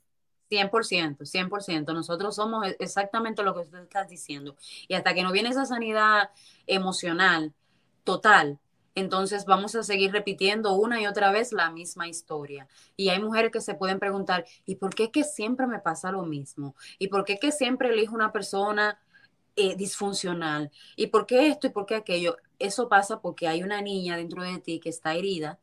100%, 0.52 1.16
100%. 1.25 1.94
Nosotros 1.94 2.35
somos 2.35 2.66
e-, 2.66 2.76
exactamente 2.78 3.42
lo 3.42 3.54
que 3.54 3.61
usted 3.61 3.82
está 3.82 4.04
diciendo. 4.04 4.56
Y 4.87 4.94
hasta 4.94 5.14
que 5.14 5.23
no 5.23 5.32
viene 5.32 5.49
esa 5.49 5.64
sanidad 5.64 6.30
emocional 6.66 7.54
total, 8.04 8.59
entonces 8.94 9.47
vamos 9.47 9.75
a 9.75 9.82
seguir 9.82 10.12
repitiendo 10.12 10.75
una 10.75 11.00
y 11.00 11.06
otra 11.06 11.32
vez 11.32 11.52
la 11.52 11.71
misma 11.71 12.09
historia. 12.09 12.68
Y 12.97 13.09
hay 13.09 13.23
mujeres 13.23 13.50
que 13.50 13.62
se 13.62 13.75
pueden 13.75 13.99
preguntar, 13.99 14.44
¿y 14.66 14.76
por 14.76 14.94
qué 14.94 15.11
que 15.11 15.25
siempre 15.25 15.66
me 15.66 15.78
pasa 15.78 16.12
lo 16.12 16.25
mismo? 16.25 16.76
¿Y 16.99 17.09
por 17.09 17.25
qué 17.25 17.38
que 17.38 17.52
siempre 17.52 17.88
elijo 17.88 18.14
una 18.14 18.32
persona 18.32 19.00
eh, 19.56 19.76
disfuncional? 19.76 20.71
¿Y 20.97 21.06
por 21.06 21.26
qué 21.26 21.49
esto 21.49 21.68
y 21.68 21.71
por 21.71 21.87
qué 21.87 21.94
aquello? 21.94 22.37
Eso 22.59 22.88
pasa 22.90 23.21
porque 23.21 23.49
hay 23.49 23.62
una 23.62 23.80
niña 23.80 24.16
dentro 24.16 24.42
de 24.42 24.59
ti 24.59 24.78
que 24.78 24.90
está 24.90 25.14
herida, 25.14 25.59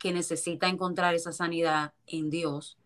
que 0.00 0.12
necesita 0.12 0.68
encontrar 0.68 1.14
esa 1.14 1.32
sanidad 1.32 1.92
en 2.06 2.30
Dios 2.30 2.77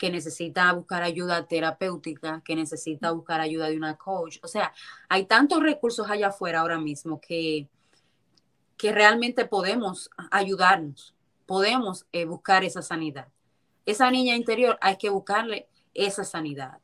que 0.00 0.10
necesita 0.10 0.72
buscar 0.72 1.02
ayuda 1.02 1.46
terapéutica, 1.46 2.40
que 2.42 2.56
necesita 2.56 3.10
buscar 3.10 3.38
ayuda 3.42 3.68
de 3.68 3.76
una 3.76 3.98
coach. 3.98 4.38
O 4.42 4.48
sea, 4.48 4.72
hay 5.10 5.26
tantos 5.26 5.62
recursos 5.62 6.08
allá 6.08 6.28
afuera 6.28 6.60
ahora 6.60 6.78
mismo 6.78 7.20
que, 7.20 7.68
que 8.78 8.92
realmente 8.92 9.44
podemos 9.44 10.08
ayudarnos, 10.30 11.14
podemos 11.44 12.06
eh, 12.12 12.24
buscar 12.24 12.64
esa 12.64 12.80
sanidad. 12.80 13.28
Esa 13.84 14.10
niña 14.10 14.34
interior 14.36 14.78
hay 14.80 14.96
que 14.96 15.10
buscarle 15.10 15.68
esa 15.92 16.24
sanidad. 16.24 16.78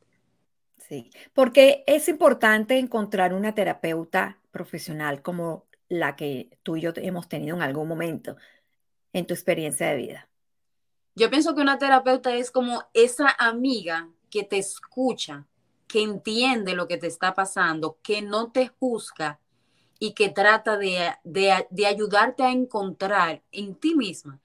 Sí, 0.77 1.09
porque 1.33 1.83
es 1.87 2.09
importante 2.09 2.77
encontrar 2.77 3.33
una 3.33 3.55
terapeuta 3.55 4.37
profesional 4.51 5.23
como 5.23 5.65
la 5.89 6.15
que 6.15 6.55
tú 6.61 6.75
y 6.75 6.81
yo 6.81 6.91
hemos 6.97 7.27
tenido 7.27 7.55
en 7.55 7.63
algún 7.63 7.87
momento 7.87 8.37
en 9.11 9.25
tu 9.25 9.33
experiencia 9.33 9.87
de 9.87 9.95
vida. 9.95 10.29
Yo 11.17 11.31
pienso 11.31 11.55
que 11.55 11.61
una 11.61 11.79
terapeuta 11.79 12.35
es 12.35 12.51
como 12.51 12.83
esa 12.93 13.35
amiga 13.39 14.07
que 14.29 14.43
te 14.43 14.59
escucha, 14.59 15.47
que 15.87 16.03
entiende 16.03 16.75
lo 16.75 16.87
que 16.87 16.97
te 16.97 17.07
está 17.07 17.33
pasando, 17.33 17.97
que 18.03 18.21
no 18.21 18.51
te 18.51 18.67
juzga 18.67 19.39
y 19.97 20.13
que 20.13 20.29
trata 20.29 20.77
de, 20.77 21.15
ayudarte 21.87 22.43
a 22.43 22.51
encontrar 22.51 23.41
en 23.51 23.73
ti 23.73 23.95
misma 23.95 24.39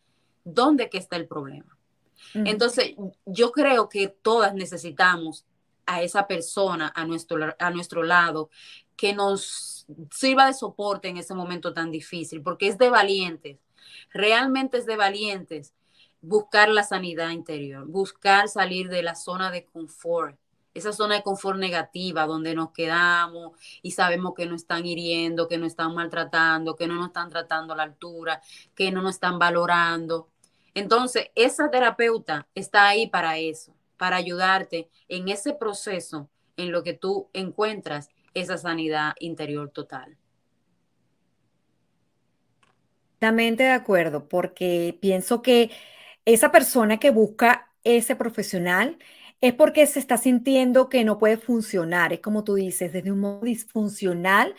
dónde 0.45 0.89
que 0.89 0.97
está 0.97 1.17
el 1.17 1.29
problema. 1.29 1.77
Entonces, 2.33 2.95
yo 3.27 3.53
creo 3.53 3.91
que 3.91 4.09
todas 4.09 4.55
necesitamos 4.55 5.45
a 5.85 6.01
esa 6.01 6.27
persona 6.27 6.91
a 6.97 7.05
nuestro, 7.05 7.55
a 7.59 7.71
nuestro 7.71 8.03
lado 8.03 8.49
que 8.97 9.13
nos 9.13 9.85
sirva 10.11 10.47
de 10.47 10.55
soporte 10.55 11.09
en 11.09 11.19
ese 11.19 11.35
momento 11.35 11.75
tan 11.75 11.91
difícil, 11.91 12.41
porque 12.41 12.69
es 12.69 12.79
de 12.79 12.89
valientes, 12.89 13.59
realmente 14.15 14.79
es 14.79 14.87
de 14.87 14.97
valientes 14.97 15.75
buscar 16.23 16.69
la 16.69 16.85
sanidad 16.85 17.31
interior, 17.31 17.87
buscar 17.87 18.49
salir 18.49 18.89
de 18.89 19.03
la 19.03 19.15
zona 19.17 19.51
de 19.51 19.67
confort, 19.67 20.39
esa 20.73 20.93
zona 20.93 21.17
de 21.17 21.23
confort 21.23 21.59
negativa 21.59 22.25
donde 22.25 22.55
nos 22.55 22.71
quedamos 22.71 23.59
y 23.83 23.91
sabemos 23.91 24.33
que 24.35 24.47
nos 24.47 24.63
están 24.63 24.87
hiriendo, 24.87 25.49
que 25.49 25.59
nos 25.59 25.69
están 25.69 25.95
maltratando, 25.95 26.77
que 26.77 26.87
no 26.87 26.95
nos 26.95 27.09
están 27.09 27.29
tratando 27.29 27.75
a 27.75 27.77
la 27.77 27.83
altura, 27.83 28.41
que 28.75 28.91
no 28.91 29.03
nos 29.03 29.17
están 29.17 29.39
valorando. 29.39 30.29
Entonces, 30.75 31.31
esa 31.35 31.71
terapeuta 31.71 32.49
está 32.55 32.89
ahí 32.89 33.09
para 33.09 33.37
eso, 33.37 33.75
para 33.99 34.17
ayudarte 34.17 34.89
en 35.09 35.29
ese 35.29 35.53
proceso 35.53 36.31
en 36.57 36.73
lo 36.73 36.83
que 36.83 36.95
tú 36.95 37.29
encuentras 37.35 38.09
esa 38.33 38.57
sanidad 38.57 39.13
interior 39.19 39.71
total. 39.71 40.17
Totalmente 43.15 43.65
de 43.65 43.71
acuerdo, 43.71 44.29
porque 44.29 44.99
pienso 45.01 45.43
que 45.43 45.71
esa 46.25 46.53
persona 46.53 46.99
que 46.99 47.11
busca 47.11 47.73
ese 47.85 48.17
profesional 48.17 48.99
es 49.41 49.55
porque 49.55 49.87
se 49.87 49.99
está 49.99 50.17
sintiendo 50.17 50.89
que 50.89 51.05
no 51.05 51.19
puede 51.19 51.37
funcionar. 51.37 52.13
Es 52.13 52.21
como 52.21 52.45
tú 52.45 52.55
dices, 52.55 52.93
desde 52.93 53.11
un 53.13 53.21
modo 53.21 53.41
disfuncional 53.41 54.55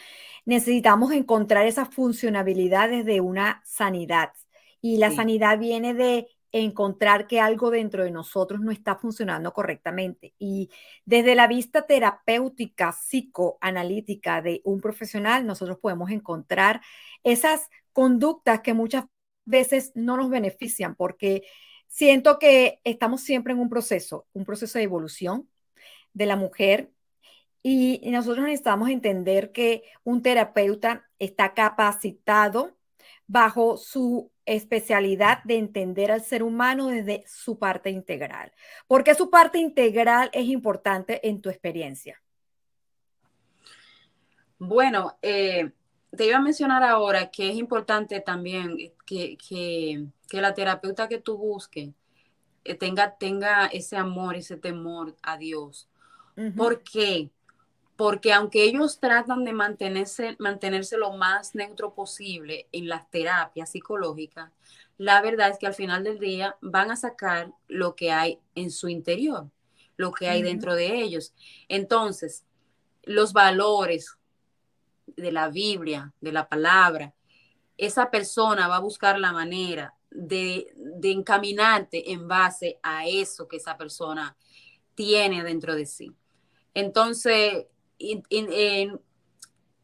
necesitamos 0.46 1.14
encontrar 1.14 1.66
esa 1.66 1.86
funcionabilidad 1.86 2.90
desde 2.90 3.22
una 3.22 3.62
sanidad. 3.66 4.34
Y 4.82 4.98
la 4.98 5.12
sanidad 5.12 5.58
viene 5.58 5.94
de 5.94 6.28
encontrar 6.52 7.28
que 7.28 7.40
algo 7.40 7.72
dentro 7.72 8.04
de 8.04 8.12
nosotros 8.12 8.60
no 8.62 8.72
está 8.72 8.96
funcionando 8.96 9.54
correctamente. 9.54 10.34
Y 10.38 10.70
desde 11.06 11.36
la 11.36 11.48
vista 11.48 11.84
terapéutica, 11.88 12.92
psicoanalítica 12.92 14.42
de 14.42 14.62
un 14.66 14.82
profesional, 14.82 15.46
nosotros 15.48 15.80
podemos 15.80 16.12
encontrar 16.12 16.82
esas 17.24 17.70
conductas 17.94 18.60
que 18.62 18.74
muchas 18.74 19.06
veces 19.46 19.92
no 19.96 20.18
nos 20.18 20.30
benefician 20.30 20.96
porque 20.96 21.44
siento 21.88 22.40
que 22.40 22.80
estamos 22.84 23.22
siempre 23.22 23.54
en 23.54 23.60
un 23.60 23.70
proceso, 23.70 24.26
un 24.34 24.46
proceso 24.46 24.78
de 24.78 24.86
evolución 24.86 25.50
de 26.14 26.26
la 26.26 26.36
mujer 26.36 26.92
y 27.62 28.02
nosotros 28.12 28.46
necesitamos 28.46 28.90
entender 28.90 29.52
que 29.52 29.84
un 30.04 30.22
terapeuta 30.22 31.10
está 31.18 31.54
capacitado 31.54 32.78
bajo 33.26 33.78
su 33.78 34.32
especialidad 34.46 35.44
de 35.44 35.58
entender 35.58 36.12
al 36.12 36.22
ser 36.22 36.44
humano 36.44 36.88
desde 36.88 37.24
su 37.26 37.58
parte 37.58 37.90
integral. 37.90 38.52
¿Por 38.88 39.04
qué 39.04 39.16
su 39.16 39.30
parte 39.30 39.60
integral 39.60 40.30
es 40.34 40.46
importante 40.48 41.26
en 41.28 41.42
tu 41.42 41.50
experiencia? 41.50 42.22
Bueno, 44.60 45.18
eh, 45.22 45.72
te 46.16 46.26
iba 46.26 46.38
a 46.38 46.42
mencionar 46.42 46.84
ahora 46.84 47.32
que 47.32 47.50
es 47.50 47.56
importante 47.56 48.20
también 48.20 48.93
que, 49.06 50.08
la 50.32 50.54
terapeuta 50.54 51.08
que 51.08 51.20
tú 51.20 51.38
busques 51.38 51.90
eh, 52.64 52.76
tenga, 52.76 53.16
tenga 53.16 53.68
ese 53.68 53.98
amor, 53.98 54.36
ese 54.36 54.58
temor 54.58 55.16
a 55.22 55.38
Dios. 55.38 55.88
¿Por 56.56 56.82
qué? 56.82 57.30
Porque 57.96 58.34
aunque 58.34 58.64
ellos 58.64 59.00
tratan 59.00 59.44
de 59.44 59.54
mantenerse, 59.54 60.36
mantenerse 60.40 60.98
lo 60.98 61.12
más 61.12 61.54
neutro 61.54 61.94
posible 61.94 62.68
en 62.72 62.88
las 62.88 63.08
terapias 63.12 63.70
psicológicas, 63.70 64.52
la 64.98 65.22
verdad 65.22 65.50
es 65.50 65.60
que 65.60 65.68
al 65.68 65.76
final 65.76 66.04
del 66.04 66.20
día 66.20 66.58
van 66.62 66.90
a 66.90 66.96
sacar 66.96 67.52
lo 67.68 67.96
que 67.96 68.12
hay 68.12 68.40
en 68.56 68.72
su 68.72 68.90
interior, 68.90 69.50
lo 69.96 70.12
que 70.12 70.28
hay 70.28 70.42
dentro 70.42 70.76
de 70.76 71.02
ellos. 71.02 71.34
Entonces, 71.68 72.44
los 73.04 73.34
valores 73.34 74.18
de 75.06 75.32
la 75.32 75.50
Biblia, 75.50 76.14
de 76.22 76.32
la 76.32 76.48
palabra, 76.48 77.14
esa 77.78 78.12
persona 78.12 78.68
va 78.68 78.78
a 78.78 78.82
buscar 78.82 79.20
la 79.20 79.32
manera 79.32 79.96
de, 80.12 80.74
encaminarte 81.04 82.12
en 82.12 82.28
base 82.28 82.80
a 82.84 83.08
eso 83.08 83.48
que 83.48 83.58
esa 83.58 83.78
persona 83.78 84.38
tiene 84.96 85.44
dentro 85.44 85.76
de 85.76 85.86
sí. 85.86 86.12
Entonces, 86.74 87.66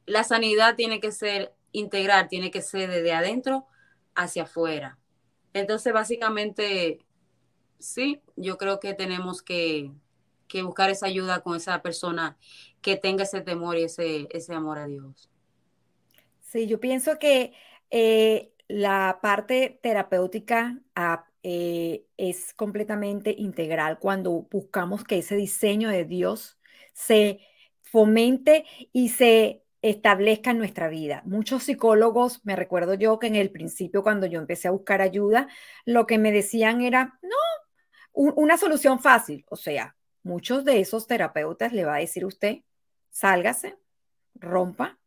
la 0.06 0.24
sanidad 0.24 0.76
tiene 0.76 1.00
que 1.00 1.12
ser 1.12 1.54
integral, 1.72 2.28
tiene 2.28 2.52
que 2.52 2.62
ser 2.62 2.90
desde 2.90 3.14
adentro 3.14 3.68
hacia 4.16 4.44
afuera. 4.44 4.98
Entonces, 5.54 5.94
básicamente, 5.94 7.00
sí, 7.80 8.22
yo 8.36 8.58
creo 8.58 8.80
que 8.80 8.94
tenemos 8.94 9.42
que, 9.42 9.92
que 10.48 10.64
buscar 10.64 10.90
esa 10.90 11.08
ayuda 11.08 11.42
con 11.42 11.56
esa 11.56 11.82
persona 11.82 12.38
que 12.82 12.98
tenga 12.98 13.24
ese 13.24 13.42
temor 13.42 13.78
y 13.78 13.84
ese, 13.84 14.28
ese 14.32 14.54
amor 14.54 14.80
a 14.80 14.88
Dios. 14.88 15.30
Sí, 16.42 16.68
yo 16.68 16.80
pienso 16.80 17.20
que 17.20 17.54
eh, 17.90 18.54
la 18.68 19.20
parte 19.22 19.80
terapéutica 19.82 20.80
ah, 20.96 21.26
eh, 21.44 22.06
es 22.18 22.54
completamente 22.54 23.34
integral 23.38 23.98
cuando 24.00 24.48
buscamos 24.52 25.04
que 25.04 25.20
ese 25.20 25.36
diseño 25.36 25.90
de 25.90 26.06
Dios 26.06 26.60
se 26.94 27.40
fomente 27.82 28.66
y 28.92 29.10
se 29.10 29.64
establezca 29.82 30.52
en 30.52 30.58
nuestra 30.58 30.90
vida. 30.90 31.22
Muchos 31.26 31.64
psicólogos, 31.64 32.46
me 32.46 32.56
recuerdo 32.56 32.94
yo 32.94 33.18
que 33.20 33.28
en 33.28 33.36
el 33.36 33.52
principio 33.52 34.04
cuando 34.04 34.28
yo 34.28 34.40
empecé 34.40 34.68
a 34.68 34.72
buscar 34.72 35.02
ayuda, 35.02 35.48
lo 35.86 36.06
que 36.06 36.18
me 36.18 36.32
decían 36.32 36.82
era, 36.82 37.18
no, 37.22 37.38
una 38.14 38.58
solución 38.58 39.00
fácil. 39.00 39.46
O 39.50 39.56
sea, 39.56 39.96
muchos 40.24 40.66
de 40.66 40.82
esos 40.82 41.08
terapeutas 41.08 41.74
le 41.74 41.86
va 41.86 41.96
a 41.96 42.00
decir 42.00 42.26
usted, 42.26 42.58
sálgase, 43.10 43.78
rompa, 44.36 45.00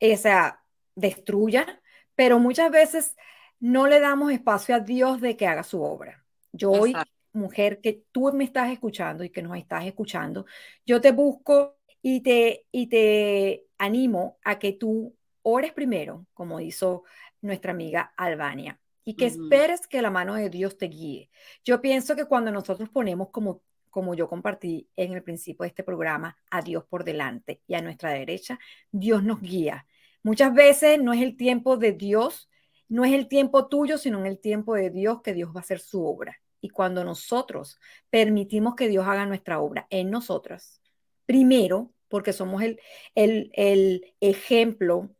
o 0.00 0.16
sea, 0.16 0.62
destruya, 0.94 1.80
pero 2.18 2.40
muchas 2.40 2.72
veces 2.72 3.16
no 3.60 3.86
le 3.86 4.00
damos 4.00 4.32
espacio 4.32 4.74
a 4.74 4.80
Dios 4.80 5.20
de 5.20 5.36
que 5.36 5.46
haga 5.46 5.62
su 5.62 5.80
obra. 5.80 6.24
Yo 6.50 6.72
hoy, 6.72 6.92
mujer, 7.32 7.80
que 7.80 8.02
tú 8.10 8.32
me 8.32 8.42
estás 8.42 8.72
escuchando 8.72 9.22
y 9.22 9.30
que 9.30 9.40
nos 9.40 9.56
estás 9.56 9.86
escuchando, 9.86 10.44
yo 10.84 11.00
te 11.00 11.12
busco 11.12 11.76
y 12.02 12.20
te, 12.20 12.66
y 12.72 12.88
te 12.88 13.66
animo 13.78 14.36
a 14.42 14.58
que 14.58 14.72
tú 14.72 15.14
ores 15.42 15.72
primero, 15.72 16.26
como 16.34 16.58
hizo 16.58 17.04
nuestra 17.40 17.70
amiga 17.70 18.12
Albania, 18.16 18.80
y 19.04 19.14
que 19.14 19.26
esperes 19.26 19.86
que 19.86 20.02
la 20.02 20.10
mano 20.10 20.34
de 20.34 20.50
Dios 20.50 20.76
te 20.76 20.86
guíe. 20.86 21.30
Yo 21.64 21.80
pienso 21.80 22.16
que 22.16 22.24
cuando 22.24 22.50
nosotros 22.50 22.88
ponemos 22.88 23.30
como 23.30 23.62
como 23.90 24.14
yo 24.14 24.28
compartí 24.28 24.88
en 24.96 25.12
el 25.12 25.22
principio 25.22 25.62
de 25.62 25.68
este 25.68 25.84
programa, 25.84 26.36
a 26.50 26.62
Dios 26.62 26.84
por 26.84 27.04
delante 27.04 27.62
y 27.66 27.74
a 27.74 27.80
nuestra 27.80 28.10
derecha, 28.10 28.58
Dios 28.90 29.22
nos 29.22 29.40
guía. 29.40 29.86
Muchas 30.22 30.52
veces 30.54 31.00
no 31.00 31.12
es 31.12 31.22
el 31.22 31.36
tiempo 31.36 31.76
de 31.76 31.92
Dios, 31.92 32.48
no 32.88 33.04
es 33.04 33.12
el 33.12 33.28
tiempo 33.28 33.68
tuyo, 33.68 33.98
sino 33.98 34.18
en 34.18 34.26
el 34.26 34.38
tiempo 34.38 34.74
de 34.74 34.90
Dios 34.90 35.22
que 35.22 35.34
Dios 35.34 35.50
va 35.50 35.60
a 35.60 35.60
hacer 35.60 35.80
su 35.80 36.04
obra. 36.04 36.40
Y 36.60 36.70
cuando 36.70 37.04
nosotros 37.04 37.78
permitimos 38.10 38.74
que 38.74 38.88
Dios 38.88 39.06
haga 39.06 39.26
nuestra 39.26 39.60
obra 39.60 39.86
en 39.90 40.10
nosotras, 40.10 40.80
primero, 41.26 41.92
porque 42.08 42.32
somos 42.32 42.62
el, 42.62 42.80
el, 43.14 43.50
el 43.54 44.14
ejemplo 44.20 45.10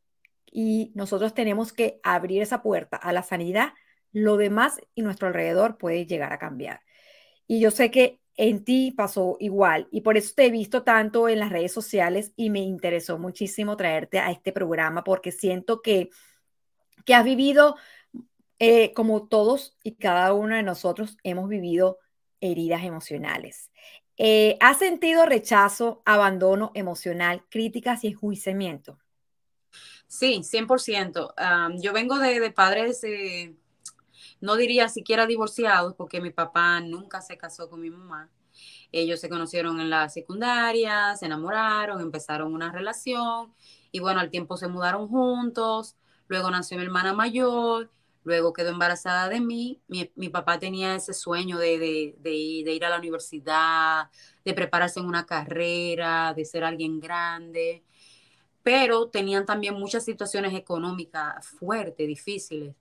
y 0.50 0.92
nosotros 0.94 1.34
tenemos 1.34 1.72
que 1.72 2.00
abrir 2.02 2.42
esa 2.42 2.62
puerta 2.62 2.96
a 2.96 3.12
la 3.12 3.22
sanidad, 3.22 3.74
lo 4.12 4.36
demás 4.36 4.80
y 4.94 5.02
nuestro 5.02 5.28
alrededor 5.28 5.78
puede 5.78 6.06
llegar 6.06 6.32
a 6.32 6.38
cambiar. 6.38 6.80
Y 7.46 7.60
yo 7.60 7.70
sé 7.70 7.90
que 7.90 8.20
en 8.38 8.64
ti 8.64 8.92
pasó 8.92 9.36
igual 9.40 9.88
y 9.90 10.00
por 10.02 10.16
eso 10.16 10.32
te 10.36 10.46
he 10.46 10.50
visto 10.50 10.84
tanto 10.84 11.28
en 11.28 11.40
las 11.40 11.50
redes 11.50 11.72
sociales 11.72 12.32
y 12.36 12.50
me 12.50 12.60
interesó 12.60 13.18
muchísimo 13.18 13.76
traerte 13.76 14.20
a 14.20 14.30
este 14.30 14.52
programa 14.52 15.02
porque 15.02 15.32
siento 15.32 15.82
que, 15.82 16.08
que 17.04 17.14
has 17.14 17.24
vivido 17.24 17.76
eh, 18.60 18.94
como 18.94 19.26
todos 19.26 19.76
y 19.82 19.96
cada 19.96 20.32
uno 20.32 20.54
de 20.54 20.62
nosotros 20.62 21.18
hemos 21.24 21.48
vivido 21.48 21.98
heridas 22.40 22.84
emocionales. 22.84 23.72
Eh, 24.16 24.56
¿Has 24.60 24.78
sentido 24.78 25.26
rechazo, 25.26 26.02
abandono 26.04 26.70
emocional, 26.74 27.44
críticas 27.50 28.04
y 28.04 28.08
enjuiciamiento? 28.08 29.00
Sí, 30.06 30.42
100%. 30.44 31.34
yo 31.82 31.92
vengo 31.92 32.18
de, 32.20 32.38
de 32.38 32.50
padres 32.52 33.02
no 34.40 34.56
diría 34.56 34.88
siquiera 34.88 35.26
divorciados, 35.26 35.94
porque 35.94 36.20
mi 36.20 36.30
papá 36.30 36.80
nunca 36.80 37.20
se 37.20 37.36
casó 37.36 37.68
con 37.68 37.80
mi 37.80 37.90
mamá. 37.90 38.30
Ellos 38.92 39.20
se 39.20 39.28
conocieron 39.28 39.80
en 39.80 39.90
la 39.90 40.08
secundaria, 40.08 41.14
se 41.16 41.26
enamoraron, 41.26 42.00
empezaron 42.00 42.54
una 42.54 42.72
relación 42.72 43.54
Y 43.92 44.00
bueno, 44.00 44.20
al 44.20 44.30
tiempo 44.30 44.56
se 44.56 44.68
mudaron 44.68 45.08
juntos, 45.08 45.96
luego 46.28 46.50
nació 46.50 46.78
mi 46.78 46.84
hermana 46.84 47.12
mayor, 47.14 47.90
luego 48.24 48.52
quedó 48.52 48.70
embarazada 48.70 49.28
de 49.28 49.40
mí. 49.40 49.80
Mi, 49.88 50.28
papá 50.28 50.58
tenía 50.58 50.94
ese 50.94 51.14
sueño 51.14 51.58
de, 51.58 52.14
de, 52.18 52.32
ir 52.32 52.84
a 52.84 52.90
la 52.90 52.98
universidad, 52.98 54.10
de 54.44 54.54
prepararse 54.54 55.00
en 55.00 55.06
una 55.06 55.26
carrera, 55.26 56.34
de 56.34 56.44
ser 56.44 56.64
alguien 56.64 57.00
grande, 57.00 57.84
pero 58.62 59.08
tenían 59.08 59.46
también 59.46 59.74
muchas 59.74 60.04
situaciones 60.04 60.54
económicas 60.54 61.46
fuertes, 61.46 62.06
difíciles. 62.06 62.74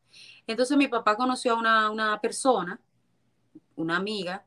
Entonces 0.46 0.78
mi 0.78 0.88
papá 0.88 1.16
conoció 1.16 1.54
a 1.54 1.60
una, 1.60 1.92
una 1.92 2.20
persona, 2.20 2.80
una 3.76 3.98
amiga, 3.98 4.46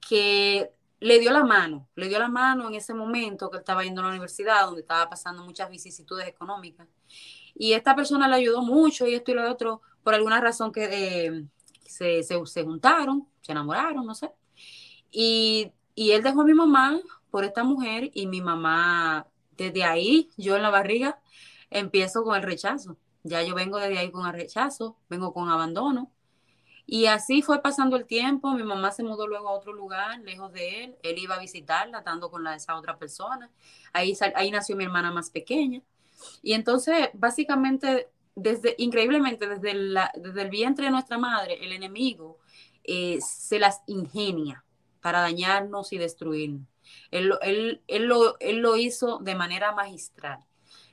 que 0.00 0.70
le 1.00 1.18
dio 1.18 1.32
la 1.32 1.44
mano, 1.44 1.88
le 1.96 2.08
dio 2.08 2.18
la 2.18 2.28
mano 2.28 2.68
en 2.68 2.74
ese 2.74 2.94
momento 2.94 3.50
que 3.50 3.58
estaba 3.58 3.84
yendo 3.84 4.00
a 4.00 4.04
la 4.04 4.10
universidad, 4.10 4.66
donde 4.66 4.80
estaba 4.80 5.08
pasando 5.08 5.44
muchas 5.44 5.68
vicisitudes 5.68 6.26
económicas. 6.26 6.88
Y 7.54 7.72
esta 7.72 7.94
persona 7.94 8.26
le 8.26 8.36
ayudó 8.36 8.62
mucho 8.62 9.06
y 9.06 9.14
esto 9.14 9.30
y 9.30 9.34
lo 9.34 9.50
otro, 9.50 9.82
por 10.02 10.14
alguna 10.14 10.40
razón 10.40 10.72
que 10.72 11.26
eh, 11.26 11.44
se, 11.86 12.22
se, 12.22 12.64
juntaron, 12.64 13.28
se 13.42 13.52
enamoraron, 13.52 14.06
no 14.06 14.14
sé. 14.14 14.30
Y, 15.10 15.72
y 15.94 16.12
él 16.12 16.22
dejó 16.22 16.40
a 16.40 16.44
mi 16.44 16.54
mamá 16.54 16.98
por 17.30 17.44
esta 17.44 17.64
mujer 17.64 18.10
y 18.14 18.26
mi 18.26 18.40
mamá, 18.40 19.26
desde 19.56 19.84
ahí, 19.84 20.30
yo 20.36 20.56
en 20.56 20.62
la 20.62 20.70
barriga, 20.70 21.20
empiezo 21.70 22.24
con 22.24 22.36
el 22.36 22.42
rechazo. 22.42 22.96
Ya 23.22 23.42
yo 23.42 23.54
vengo 23.54 23.78
desde 23.78 23.98
ahí 23.98 24.10
con 24.10 24.26
el 24.26 24.32
rechazo, 24.32 24.96
vengo 25.08 25.32
con 25.32 25.48
abandono. 25.48 26.10
Y 26.86 27.06
así 27.06 27.40
fue 27.40 27.62
pasando 27.62 27.96
el 27.96 28.04
tiempo, 28.04 28.52
mi 28.52 28.62
mamá 28.62 28.92
se 28.92 29.02
mudó 29.02 29.26
luego 29.26 29.48
a 29.48 29.52
otro 29.52 29.72
lugar, 29.72 30.20
lejos 30.20 30.52
de 30.52 30.84
él, 30.84 30.96
él 31.02 31.18
iba 31.18 31.36
a 31.36 31.38
visitarla, 31.38 31.98
estando 31.98 32.30
con 32.30 32.44
la, 32.44 32.54
esa 32.54 32.76
otra 32.76 32.98
persona, 32.98 33.50
ahí, 33.94 34.14
ahí 34.34 34.50
nació 34.50 34.76
mi 34.76 34.84
hermana 34.84 35.10
más 35.10 35.30
pequeña. 35.30 35.82
Y 36.42 36.52
entonces, 36.52 37.08
básicamente, 37.14 38.10
desde, 38.34 38.74
increíblemente, 38.78 39.48
desde, 39.48 39.72
desde 40.16 40.42
el 40.42 40.50
vientre 40.50 40.84
de 40.86 40.90
nuestra 40.90 41.16
madre, 41.16 41.64
el 41.64 41.72
enemigo 41.72 42.38
eh, 42.84 43.18
se 43.22 43.58
las 43.58 43.80
ingenia 43.86 44.64
para 45.00 45.20
dañarnos 45.20 45.92
y 45.92 45.98
destruirnos. 45.98 46.73
Él, 47.10 47.80
lo 47.88 48.76
hizo 48.76 49.18
de 49.18 49.34
manera 49.34 49.72
magistral. 49.72 50.40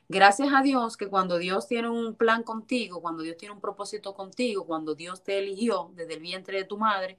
Gracias 0.10 0.50
a 0.54 0.62
Dios 0.62 0.98
que 0.98 1.08
cuando 1.08 1.38
Dios 1.38 1.68
tiene 1.68 1.90
un 1.90 2.16
plan 2.16 2.44
contigo, 2.44 3.02
cuando 3.02 3.24
Dios 3.24 3.38
tiene 3.38 3.56
un 3.56 3.62
propósito 3.62 4.14
contigo, 4.14 4.66
cuando 4.66 4.94
Dios 4.94 5.24
te 5.24 5.40
eligió 5.40 5.92
desde 5.96 6.16
el 6.16 6.20
vientre 6.20 6.58
de 6.58 6.66
tu 6.66 6.78
madre, 6.78 7.18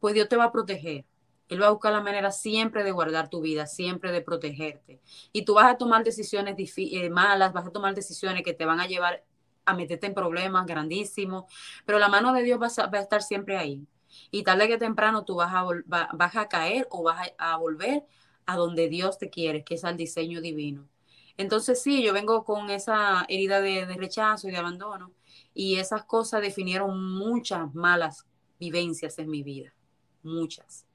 pues 0.00 0.14
Dios 0.14 0.28
te 0.28 0.36
va 0.36 0.44
a 0.44 0.52
proteger. 0.52 1.04
Él 1.48 1.60
va 1.60 1.66
a 1.66 1.70
buscar 1.70 1.92
la 1.92 2.00
manera 2.00 2.30
siempre 2.30 2.84
de 2.84 2.90
guardar 2.90 3.28
tu 3.28 3.42
vida, 3.42 3.66
siempre 3.66 4.12
de 4.12 4.22
protegerte. 4.22 5.00
Y 5.32 5.44
tú 5.44 5.54
vas 5.54 5.66
a 5.66 5.76
tomar 5.76 6.04
decisiones 6.04 6.56
eh, 6.76 7.10
malas, 7.10 7.52
vas 7.52 7.66
a 7.66 7.70
tomar 7.70 7.94
decisiones 7.94 8.42
que 8.42 8.54
te 8.54 8.64
van 8.64 8.80
a 8.80 8.86
llevar 8.86 9.22
a 9.64 9.74
meterte 9.74 10.06
en 10.06 10.14
problemas 10.14 10.66
grandísimos, 10.66 11.44
pero 11.84 11.98
la 11.98 12.08
mano 12.08 12.32
de 12.32 12.42
Dios 12.42 12.60
va 12.60 12.66
a, 12.66 13.00
estar 13.00 13.22
siempre 13.22 13.58
ahí. 13.58 13.86
Y 14.30 14.42
tarde 14.42 14.68
que 14.68 14.78
temprano 14.78 15.24
tú 15.24 15.36
vas 15.36 15.52
a, 15.52 15.64
vas 16.12 16.36
a 16.36 16.48
caer 16.48 16.86
o 16.90 17.02
vas 17.02 17.32
a 17.38 17.56
volver 17.56 18.04
a 18.46 18.56
donde 18.56 18.88
Dios 18.88 19.18
te 19.18 19.30
quiere, 19.30 19.64
que 19.64 19.74
es 19.74 19.84
al 19.84 19.96
diseño 19.96 20.40
divino. 20.40 20.88
Entonces 21.36 21.82
sí, 21.82 22.02
yo 22.02 22.12
vengo 22.12 22.44
con 22.44 22.70
esa 22.70 23.24
herida 23.28 23.60
de, 23.60 23.86
rechazo 23.96 24.48
y 24.48 24.52
de 24.52 24.58
abandono 24.58 25.12
y 25.54 25.76
esas 25.76 26.04
cosas 26.04 26.42
definieron 26.42 27.14
muchas 27.14 27.74
malas 27.74 28.26
vivencias 28.58 29.18
en 29.18 29.30
mi 29.30 29.42
vida, 29.42 29.74
muchas. 30.22 30.86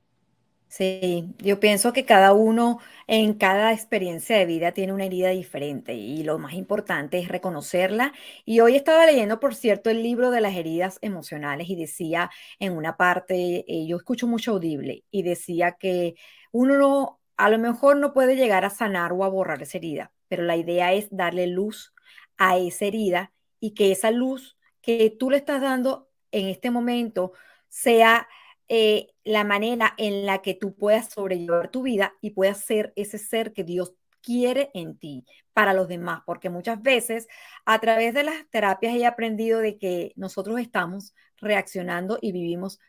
Sí, 0.69 1.33
yo 1.39 1.59
pienso 1.61 1.93
que 1.93 2.05
cada 2.05 2.33
uno 2.33 2.79
en 3.07 3.33
cada 3.35 3.71
experiencia 3.71 4.37
de 4.37 4.45
vida 4.45 4.73
tiene 4.73 4.91
una 4.93 5.05
herida 5.05 5.29
diferente 5.29 5.93
y 5.93 6.23
lo 6.23 6.37
más 6.39 6.53
importante 6.53 7.19
es 7.19 7.29
reconocerla. 7.29 8.13
Y 8.45 8.59
hoy 8.59 8.75
estaba 8.75 9.05
leyendo, 9.05 9.39
por 9.39 9.55
cierto, 9.55 9.89
el 9.89 10.03
libro 10.03 10.29
de 10.29 10.41
las 10.41 10.55
heridas 10.55 10.99
emocionales 11.01 11.69
y 11.69 11.75
decía 11.77 12.29
en 12.59 12.73
una 12.75 12.97
parte, 12.97 13.63
eh, 13.67 13.87
yo 13.87 13.95
escucho 13.97 14.27
mucho 14.27 14.51
audible 14.53 15.05
y 15.09 15.23
decía 15.23 15.73
que 15.79 16.15
uno 16.51 16.77
no, 16.77 17.21
a 17.37 17.49
lo 17.49 17.57
mejor 17.59 17.95
no 17.97 18.13
puede 18.13 18.35
llegar 18.35 18.65
a 18.65 18.69
sanar 18.69 19.13
o 19.13 19.23
a 19.23 19.29
borrar 19.29 19.61
esa 19.61 19.77
herida, 19.77 20.11
pero 20.27 20.43
la 20.43 20.57
idea 20.57 20.91
es 20.93 21.07
darle 21.11 21.47
luz 21.47 21.93
a 22.37 22.57
esa 22.57 22.85
herida 22.85 23.31
y 23.61 23.73
que 23.73 23.91
esa 23.93 24.11
luz 24.11 24.57
que 24.81 25.09
tú 25.17 25.29
le 25.29 25.37
estás 25.37 25.61
dando 25.61 26.09
en 26.31 26.47
este 26.47 26.71
momento 26.71 27.31
sea 27.69 28.27
eh, 28.69 29.07
la 29.23 29.43
manera 29.43 29.93
en 29.97 30.25
la 30.25 30.41
que 30.41 30.53
tú 30.53 30.75
puedas 30.75 31.09
sobrellevar 31.09 31.69
tu 31.69 31.83
vida 31.83 32.13
y 32.21 32.31
puedas 32.31 32.59
ser 32.59 32.93
ese 32.95 33.17
ser 33.17 33.53
que 33.53 33.63
Dios 33.63 33.93
quiere 34.21 34.71
en 34.73 34.97
ti 34.97 35.25
para 35.53 35.73
los 35.73 35.87
demás, 35.87 36.21
porque 36.25 36.49
muchas 36.49 36.81
veces 36.81 37.27
a 37.65 37.79
través 37.79 38.13
de 38.13 38.23
las 38.23 38.47
terapias 38.49 38.93
he 38.95 39.05
aprendido 39.05 39.59
de 39.59 39.77
que 39.77 40.11
nosotros 40.15 40.59
estamos 40.59 41.15
reaccionando 41.37 42.19
y 42.21 42.31
vivimos 42.31 42.79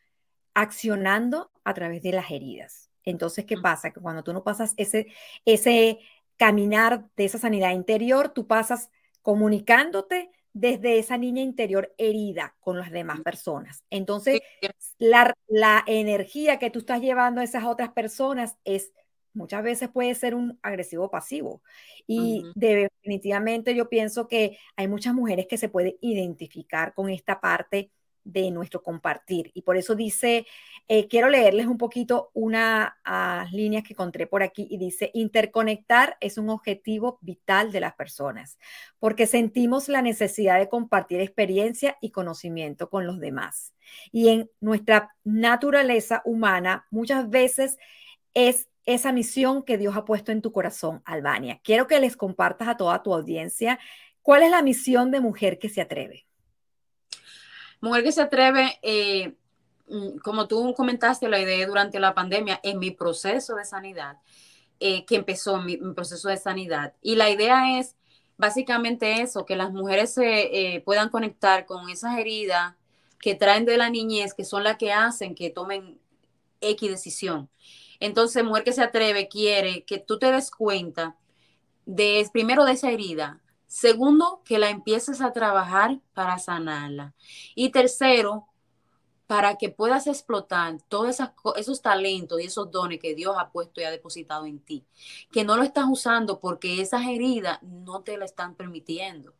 accionando 0.55 1.53
a 1.63 1.75
través 1.75 2.03
de 2.03 2.13
las 2.13 2.31
heridas. 2.31 2.91
Entonces, 3.05 3.45
¿qué 3.45 3.57
pasa? 3.57 3.93
Que 3.93 4.01
cuando 4.01 4.25
tú 4.25 4.33
no 4.33 4.43
pasas 4.43 4.75
ese, 4.77 5.07
ese 5.45 6.01
caminar 6.37 7.07
de 7.17 7.25
esa 7.25 7.39
sanidad 7.39 7.71
interior, 7.71 8.31
tú 8.31 8.47
pasas 8.47 8.91
comunicándote 9.23 10.31
desde 10.59 10.99
esa 10.99 11.17
niña 11.17 11.41
interior 11.41 11.95
herida 11.99 12.57
con 12.59 12.79
las 12.79 12.91
demás 12.91 13.21
personas. 13.21 13.85
Entonces, 13.91 14.41
la, 14.99 15.35
energía 15.87 16.59
que 16.59 16.71
tú 16.71 16.81
estás 16.81 17.01
llevando 17.01 17.41
a 17.41 17.45
esas 17.45 17.65
otras 17.65 17.91
personas 17.91 18.57
es 18.65 18.93
muchas 19.35 19.63
veces 19.63 19.89
puede 19.89 20.15
ser 20.17 20.35
un 20.35 20.59
agresivo 20.63 21.11
pasivo. 21.11 21.63
Y 22.09 22.45
definitivamente 22.57 23.77
yo 23.77 23.89
pienso 23.89 24.27
que 24.27 24.59
hay 24.75 24.89
muchas 24.89 25.15
mujeres 25.15 25.47
que 25.47 25.59
se 25.59 25.69
pueden 25.69 25.97
identificar 26.01 26.93
con 26.93 27.09
esta 27.09 27.41
parte 27.41 27.93
de 28.29 28.51
nuestro 28.51 28.83
compartir. 28.83 29.51
Y 29.55 29.63
por 29.63 29.79
eso 29.79 29.95
dice, 29.95 30.47
eh, 30.87 31.09
quiero 31.09 31.31
leerles 31.31 31.67
un 31.67 31.79
poquito 31.79 32.31
unas 32.35 32.91
uh, 33.07 33.49
líneas 33.51 33.83
que 33.83 33.95
encontré 33.95 34.27
por 34.27 34.43
aquí 34.43 34.67
y 34.71 34.77
dice, 34.77 35.11
interconectar 35.15 36.19
es 36.21 36.37
un 36.37 36.51
objetivo 36.51 37.19
vital 37.23 37.73
de 37.73 37.81
las 37.81 37.95
personas, 37.95 38.59
porque 38.99 39.27
sentimos 39.27 39.89
la 39.89 40.03
necesidad 40.03 40.59
de 40.59 40.69
compartir 40.69 41.21
experiencia 41.21 41.97
y 42.03 42.11
conocimiento 42.11 42.91
con 42.91 43.07
los 43.07 43.19
demás. 43.19 43.73
Y 44.13 44.29
en 44.29 44.51
nuestra 44.61 45.17
naturaleza 45.25 46.21
humana 46.27 46.87
muchas 46.91 47.31
veces 47.31 47.79
es 48.35 48.69
esa 48.85 49.11
misión 49.11 49.63
que 49.63 49.79
Dios 49.79 49.97
ha 49.97 50.05
puesto 50.05 50.33
en 50.33 50.43
tu 50.43 50.53
corazón, 50.53 51.03
Albania. 51.07 51.61
Quiero 51.65 51.87
que 51.87 51.99
les 51.99 52.17
compartas 52.17 52.69
a 52.69 52.77
toda 52.77 53.03
tu 53.03 53.15
audiencia 53.15 53.79
cuál 54.21 54.43
es 54.43 54.51
la 54.51 54.63
misión 54.63 55.11
de 55.11 55.21
mujer 55.21 55.59
que 55.59 55.71
se 55.71 55.81
atreve. 55.81 56.28
Mujer 57.81 58.03
que 58.03 58.13
se 58.13 58.23
atreve, 58.23 58.79
eh, 58.83 59.35
mm, 59.89 60.19
como 60.19 60.49
tú 60.49 60.75
comentaste 60.75 61.29
la 61.29 61.41
idea 61.41 61.67
durante 61.67 62.01
la 62.01 62.15
pandemia, 62.15 62.61
en 62.63 62.79
mi 62.79 62.91
proceso 62.91 63.55
de 63.57 63.65
sanidad, 63.65 64.19
eh, 64.81 65.05
que 65.05 65.17
empezó 65.17 65.59
mi, 65.59 65.77
proceso 65.77 66.29
de 66.29 66.37
sanidad. 66.37 66.95
Y 67.03 67.17
la 67.17 67.31
idea 67.31 67.79
es 67.79 67.97
básicamente 68.37 69.23
eso, 69.23 69.45
que 69.45 69.57
las 69.57 69.73
mujeres 69.73 70.15
se 70.15 70.75
eh, 70.77 70.81
puedan 70.81 71.09
conectar 71.09 71.67
con 71.67 71.91
esas 71.91 72.19
heridas 72.19 72.75
que 73.21 73.35
traen 73.35 73.65
de 73.65 73.77
la 73.77 73.91
niñez, 73.91 74.35
que 74.35 74.45
son 74.45 74.65
las 74.65 74.77
que 74.77 74.93
hacen 74.93 75.35
que 75.35 75.51
tomen 75.51 75.99
X 76.61 76.91
decisión. 76.91 77.49
Entonces, 78.01 78.45
mujer 78.45 78.65
que 78.65 78.73
se 78.73 78.83
atreve 78.83 79.29
quiere 79.29 79.85
que 79.85 79.99
tú 79.99 80.19
te 80.19 80.31
des 80.31 80.51
cuenta 80.51 81.17
de, 81.87 82.29
primero 82.33 82.65
de 82.65 82.73
esa 82.73 82.91
herida, 82.91 83.41
Segundo, 83.69 84.43
que 84.45 84.59
la 84.59 84.71
empieces 84.71 85.21
a 85.21 85.33
trabajar 85.33 86.01
para 86.15 86.39
sanarla. 86.39 87.15
Y 87.55 87.69
tercero, 87.69 88.49
para 89.27 89.57
que 89.59 89.69
puedas 89.69 90.07
explotar 90.07 90.79
todos 90.89 91.21
esos 91.57 91.83
talentos 91.83 92.41
y 92.41 92.45
esos 92.45 92.71
dones 92.71 92.99
que 92.99 93.15
Dios 93.15 93.37
ha 93.39 93.51
puesto 93.53 93.79
y 93.81 93.85
ha 93.85 93.91
depositado 93.91 94.47
en 94.47 94.59
ti. 94.59 94.87
Que 95.31 95.45
no 95.45 95.55
lo 95.55 95.63
estás 95.63 95.85
usando 95.87 96.41
porque 96.41 96.81
esas 96.81 97.07
heridas 97.07 97.63
no 97.63 98.01
te 98.01 98.17
la 98.17 98.25
están 98.25 98.55
permitiendo. 98.55 99.35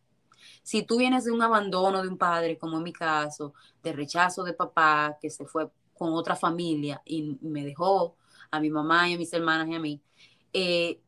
Si 0.63 0.83
tú 0.83 0.99
vienes 0.99 1.25
de 1.25 1.33
un 1.33 1.41
abandono 1.41 2.03
de 2.03 2.09
un 2.09 2.19
padre, 2.19 2.59
como 2.59 2.77
en 2.77 2.83
mi 2.83 2.93
caso, 2.93 3.55
de 3.83 3.95
rechazo 3.95 4.45
de 4.45 4.53
papá, 4.53 5.17
que 5.23 5.31
se 5.31 5.47
fue 5.47 5.71
con 5.95 6.13
otra 6.13 6.37
familia 6.37 7.01
y 7.07 7.39
me 7.41 7.65
dejó 7.65 8.15
a 8.51 8.61
mi 8.61 8.69
mamá 8.69 9.09
y 9.09 9.15
a 9.15 9.19
mis 9.19 9.33
hermanas 9.33 9.69
y 9.69 9.75
a 9.75 9.81
mí, 9.81 10.03
eh, 10.53 11.01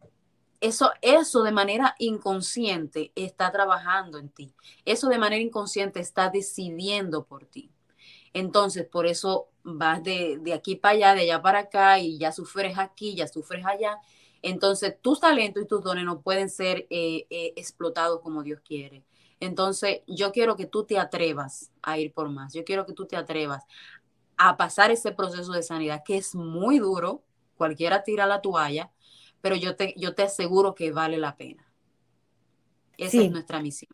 eso, 0.61 0.91
eso 1.01 1.43
de 1.43 1.53
manera 1.53 1.95
inconsciente 1.99 3.13
está 3.15 3.51
trabajando 3.51 4.19
en 4.19 4.29
ti. 4.29 4.53
Eso 4.85 5.09
de 5.09 5.19
manera 5.19 5.43
inconsciente 5.43 6.01
está 6.01 6.29
decidiendo 6.29 7.25
por 7.25 7.47
ti. 7.47 7.71
Entonces, 8.33 8.87
por 8.87 9.07
eso 9.07 9.49
vas 9.63 10.03
de, 10.03 10.41
aquí 10.55 10.77
para 10.77 10.95
allá, 10.95 11.15
de 11.15 11.23
allá 11.23 11.43
para 11.43 11.59
acá, 11.61 11.99
y 11.99 12.19
ya 12.19 12.33
sufres 12.33 12.79
aquí, 12.79 13.15
ya 13.15 13.27
sufres 13.27 13.65
allá. 13.67 13.99
Entonces, 14.43 14.97
tus 15.01 15.21
talentos 15.21 15.63
y 15.63 15.67
tus 15.67 15.83
dones 15.83 16.05
no 16.05 16.21
pueden 16.21 16.49
ser 16.49 16.87
eh, 16.91 17.27
eh, 17.31 17.53
explotados 17.57 18.21
como 18.21 18.43
Dios 18.43 18.61
quiere. 18.65 19.05
Entonces, 19.41 20.03
yo 20.07 20.33
quiero 20.33 20.57
que 20.57 20.67
tú 20.67 20.85
te 20.85 20.99
atrevas 20.99 21.73
a 21.83 21.99
ir 21.99 22.13
por 22.13 22.29
más. 22.29 22.53
Yo 22.53 22.65
quiero 22.65 22.87
que 22.87 22.93
tú 22.93 23.07
te 23.07 23.17
atrevas 23.17 23.65
a 24.37 24.57
pasar 24.57 24.91
ese 24.91 25.13
proceso 25.13 25.53
de 25.53 25.63
sanidad, 25.63 26.03
que 26.05 26.19
es 26.19 26.35
muy 26.35 26.79
duro. 26.79 27.23
Cualquiera 27.57 28.03
tira 28.05 28.27
la 28.27 28.41
toalla, 28.41 28.91
pero 29.41 29.57
yo 29.57 29.77
te, 29.77 29.95
yo 29.97 30.15
te 30.15 30.23
aseguro 30.23 30.75
que 30.75 30.93
vale 30.93 31.19
la 31.19 31.37
pena. 31.37 31.67
Esa 32.97 33.23
es 33.23 33.31
nuestra 33.31 33.61
misión. 33.61 33.91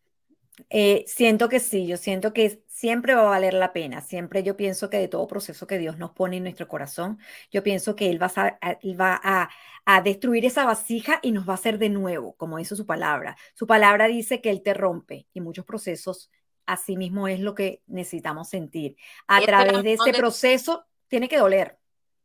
Eh, 0.71 1.05
siento 1.07 1.49
que 1.49 1.61
sí, 1.61 1.87
yo 1.87 1.97
siento 1.97 2.33
que 2.33 2.63
siempre 2.67 3.15
va 3.15 3.23
a 3.23 3.31
valer 3.31 3.55
la 3.55 3.73
pena. 3.73 4.01
Siempre 4.01 4.43
yo 4.43 4.57
pienso 4.57 4.89
que 4.89 4.99
de 4.99 5.09
todo 5.09 5.27
proceso 5.27 5.67
que 5.67 5.79
Dios 5.79 5.99
nos 5.99 6.13
pone 6.13 6.39
en 6.39 6.45
nuestro 6.45 6.67
corazón, 6.67 7.19
yo 7.51 7.63
pienso 7.63 7.95
que 7.95 8.11
Él 8.11 8.21
va 8.21 8.33
a, 8.35 8.59
va 9.01 9.21
a, 9.23 9.51
a 9.85 10.01
destruir 10.01 10.45
esa 10.45 10.65
vasija 10.65 11.21
y 11.23 11.33
nos 11.33 11.47
va 11.49 11.53
a 11.53 11.57
hacer 11.57 11.79
de 11.79 11.91
nuevo, 11.91 12.35
como 12.35 12.59
dice 12.59 12.75
su 12.75 12.87
palabra. 12.87 13.37
Su 13.55 13.67
palabra 13.67 14.07
dice 14.09 14.41
que 14.41 14.51
Él 14.51 14.63
te 14.63 14.75
rompe 14.75 15.27
y 15.35 15.41
muchos 15.41 15.65
procesos 15.65 16.31
así 16.65 16.97
mismo 16.97 17.29
es 17.29 17.41
lo 17.41 17.55
que 17.55 17.83
necesitamos 17.87 18.49
sentir. 18.49 18.97
A 19.27 19.41
través 19.41 19.83
de 19.83 19.93
ese 19.93 20.13
proceso 20.13 20.87
tiene 21.09 21.29
que 21.29 21.39
doler, 21.39 21.79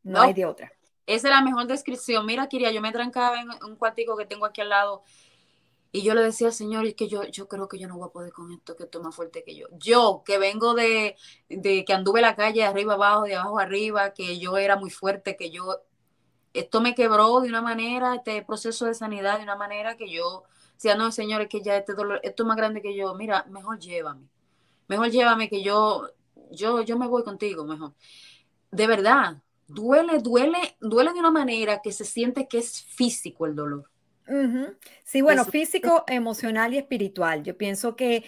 no, 0.04 0.22
hay 0.22 0.34
de 0.34 0.46
otra. 0.46 0.72
Esa 1.06 1.28
es 1.28 1.34
la 1.34 1.42
mejor 1.42 1.68
descripción. 1.68 2.26
Mira, 2.26 2.48
Kiria, 2.48 2.72
yo 2.72 2.82
me 2.82 2.92
trancaba 2.92 3.40
en 3.42 3.50
un 3.64 3.76
cuartico 3.76 4.16
que 4.18 4.26
tengo 4.26 4.46
aquí 4.46 4.62
al 4.62 4.70
lado 4.70 5.04
y 5.94 6.04
yo 6.04 6.14
le 6.16 6.22
decía 6.22 6.48
al 6.48 6.54
Señor, 6.54 6.86
es 6.86 6.96
que 6.96 7.10
yo, 7.10 7.24
yo 7.26 7.48
creo 7.50 7.68
que 7.68 7.78
yo 7.78 7.88
no 7.88 7.98
voy 7.98 8.08
a 8.08 8.12
poder 8.12 8.32
con 8.32 8.52
esto, 8.54 8.76
que 8.78 8.84
esto 8.84 9.00
es 9.00 9.04
más 9.04 9.16
fuerte 9.16 9.44
que 9.44 9.56
yo. 9.56 9.68
Yo, 9.78 10.24
que 10.26 10.38
vengo 10.38 10.74
de, 10.74 11.18
de 11.50 11.84
que 11.84 11.94
anduve 11.94 12.22
la 12.22 12.36
calle 12.36 12.62
de 12.62 12.66
arriba 12.68 12.94
abajo, 12.94 13.24
de 13.24 13.36
abajo 13.36 13.60
arriba, 13.60 14.14
que 14.14 14.40
yo 14.40 14.58
era 14.58 14.78
muy 14.78 14.90
fuerte, 14.90 15.36
que 15.36 15.52
yo, 15.52 15.82
esto 16.54 16.82
me 16.82 16.96
quebró 16.96 17.42
de 17.42 17.50
una 17.50 17.62
manera, 17.62 18.16
este 18.16 18.44
proceso 18.44 18.86
de 18.86 18.94
sanidad 18.94 19.38
de 19.38 19.44
una 19.44 19.58
manera 19.58 19.98
que 19.98 20.10
yo, 20.10 20.44
decía, 20.76 20.96
no, 20.96 21.12
Señor, 21.12 21.42
es 21.42 21.50
que 21.50 21.62
ya 21.62 21.78
este 21.78 21.94
dolor, 21.94 22.22
esto 22.24 22.44
es 22.44 22.48
más 22.48 22.58
grande 22.58 22.82
que 22.82 22.96
yo, 22.96 23.14
mira, 23.16 23.46
mejor 23.50 23.80
llévame, 23.80 24.28
mejor 24.88 25.10
llévame 25.12 25.50
que 25.50 25.62
yo, 25.64 26.10
yo, 26.52 26.82
yo 26.82 26.98
me 26.98 27.08
voy 27.08 27.24
contigo, 27.24 27.66
mejor. 27.66 27.94
De 28.72 28.88
verdad, 28.88 29.42
duele, 29.74 30.20
duele, 30.20 30.58
duele 30.80 31.14
de 31.14 31.20
una 31.20 31.32
manera 31.32 31.82
que 31.82 31.92
se 31.92 32.06
siente 32.06 32.48
que 32.48 32.60
es 32.60 32.84
físico 32.84 33.46
el 33.46 33.56
dolor. 33.56 33.90
Sí, 35.04 35.22
bueno, 35.22 35.44
físico, 35.46 36.04
emocional 36.08 36.74
y 36.74 36.78
espiritual. 36.78 37.44
Yo 37.44 37.58
pienso 37.58 37.96
que 37.96 38.24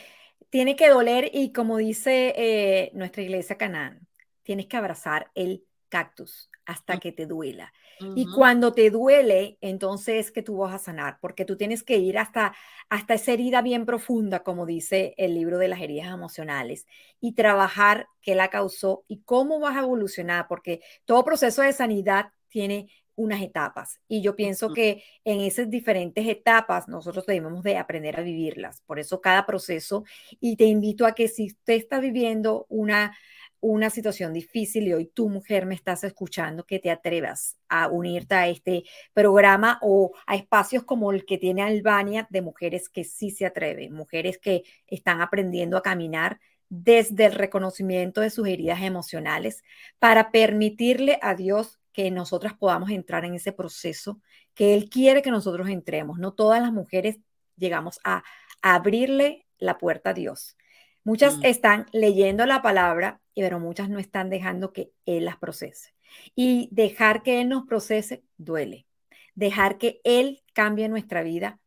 tiene 0.49 0.75
que 0.75 0.89
doler 0.89 1.29
y 1.33 1.53
como 1.53 1.77
dice 1.77 2.33
eh, 2.35 2.91
nuestra 2.93 3.21
iglesia 3.21 3.57
Canaán, 3.57 4.07
tienes 4.43 4.67
que 4.67 4.77
abrazar 4.77 5.31
el 5.33 5.63
cactus 5.93 6.49
hasta 6.65 6.99
que 6.99 7.11
te 7.11 7.27
duela. 7.27 7.71
Y 8.15 8.25
cuando 8.25 8.73
te 8.73 8.89
duele, 8.89 9.59
entonces 9.61 10.25
es 10.25 10.31
que 10.31 10.41
tú 10.41 10.57
vas 10.57 10.73
a 10.73 10.79
sanar, 10.79 11.19
porque 11.21 11.45
tú 11.45 11.55
tienes 11.55 11.83
que 11.83 11.97
ir 11.97 12.17
hasta, 12.17 12.55
hasta 12.89 13.13
esa 13.13 13.31
herida 13.31 13.61
bien 13.61 13.85
profunda, 13.85 14.41
como 14.41 14.65
dice 14.65 15.13
el 15.17 15.35
libro 15.35 15.59
de 15.59 15.67
las 15.67 15.79
heridas 15.81 16.11
emocionales, 16.11 16.87
y 17.21 17.33
trabajar 17.33 18.07
qué 18.23 18.33
la 18.33 18.49
causó 18.49 19.05
y 19.07 19.21
cómo 19.21 19.59
vas 19.59 19.77
a 19.77 19.81
evolucionar, 19.81 20.47
porque 20.49 20.81
todo 21.05 21.23
proceso 21.23 21.61
de 21.61 21.73
sanidad 21.73 22.31
tiene 22.49 22.87
unas 23.15 23.43
etapas. 23.43 24.01
Y 24.07 24.23
yo 24.23 24.35
pienso 24.35 24.73
que 24.73 25.03
en 25.23 25.41
esas 25.41 25.69
diferentes 25.69 26.27
etapas 26.27 26.87
nosotros 26.87 27.27
debemos 27.27 27.63
de 27.63 27.77
aprender 27.77 28.19
a 28.19 28.23
vivirlas. 28.23 28.81
Por 28.87 28.97
eso 28.97 29.21
cada 29.21 29.45
proceso, 29.45 30.03
y 30.39 30.55
te 30.55 30.65
invito 30.65 31.05
a 31.05 31.13
que 31.13 31.27
si 31.27 31.45
usted 31.45 31.75
está 31.75 31.99
viviendo 31.99 32.65
una, 32.69 33.15
una 33.63 33.89
situación 33.89 34.33
difícil 34.33 34.87
y 34.87 34.93
hoy 34.93 35.05
tu 35.05 35.29
mujer 35.29 35.65
me 35.65 35.73
estás 35.73 36.03
escuchando, 36.03 36.65
que 36.65 36.79
te 36.79 36.91
atrevas 36.91 37.57
a 37.69 37.87
unirte 37.87 38.35
a 38.35 38.47
este 38.47 38.83
programa 39.13 39.79
o 39.81 40.11
a 40.27 40.35
espacios 40.35 40.83
como 40.83 41.11
el 41.11 41.25
que 41.25 41.37
tiene 41.37 41.63
Albania 41.63 42.27
de 42.29 42.41
mujeres 42.41 42.89
que 42.89 43.03
sí 43.03 43.31
se 43.31 43.45
atreven, 43.45 43.93
mujeres 43.93 44.37
que 44.37 44.63
están 44.87 45.21
aprendiendo 45.21 45.77
a 45.77 45.81
caminar 45.81 46.39
desde 46.67 47.25
el 47.25 47.33
reconocimiento 47.33 48.21
de 48.21 48.29
sus 48.29 48.47
heridas 48.47 48.81
emocionales 48.81 49.63
para 49.97 50.31
permitirle 50.31 51.17
a 51.21 51.33
Dios 51.33 51.79
que 51.93 52.11
nosotras 52.11 52.53
podamos 52.53 52.89
entrar 52.89 53.23
en 53.23 53.35
ese 53.35 53.53
proceso 53.53 54.19
que 54.55 54.73
Él 54.73 54.89
quiere 54.89 55.21
que 55.21 55.31
nosotros 55.31 55.69
entremos. 55.69 56.19
No 56.19 56.33
todas 56.33 56.61
las 56.61 56.73
mujeres 56.73 57.19
llegamos 57.55 57.99
a, 58.03 58.23
abrirle 58.65 59.45
la 59.57 59.77
puerta 59.77 60.11
a 60.11 60.13
Dios. 60.13 60.55
Muchas 61.03 61.37
mm. 61.37 61.45
están 61.45 61.85
leyendo 61.91 62.45
la 62.45 62.61
palabra, 62.61 63.19
pero 63.41 63.59
muchas 63.59 63.89
no 63.89 63.99
están 63.99 64.29
dejando 64.29 64.73
que 64.73 64.91
Él 65.05 65.25
las 65.25 65.37
procese. 65.37 65.93
Y 66.35 66.69
dejar 66.71 67.23
que 67.23 67.41
Él 67.41 67.49
nos 67.49 67.65
procese 67.65 68.23
duele. 68.37 68.87
Dejar 69.35 69.77
que 69.77 69.99
Él 70.03 70.43
cambie 70.53 70.89
nuestra 70.89 71.23
vida 71.23 71.59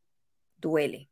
duele. 0.57 1.11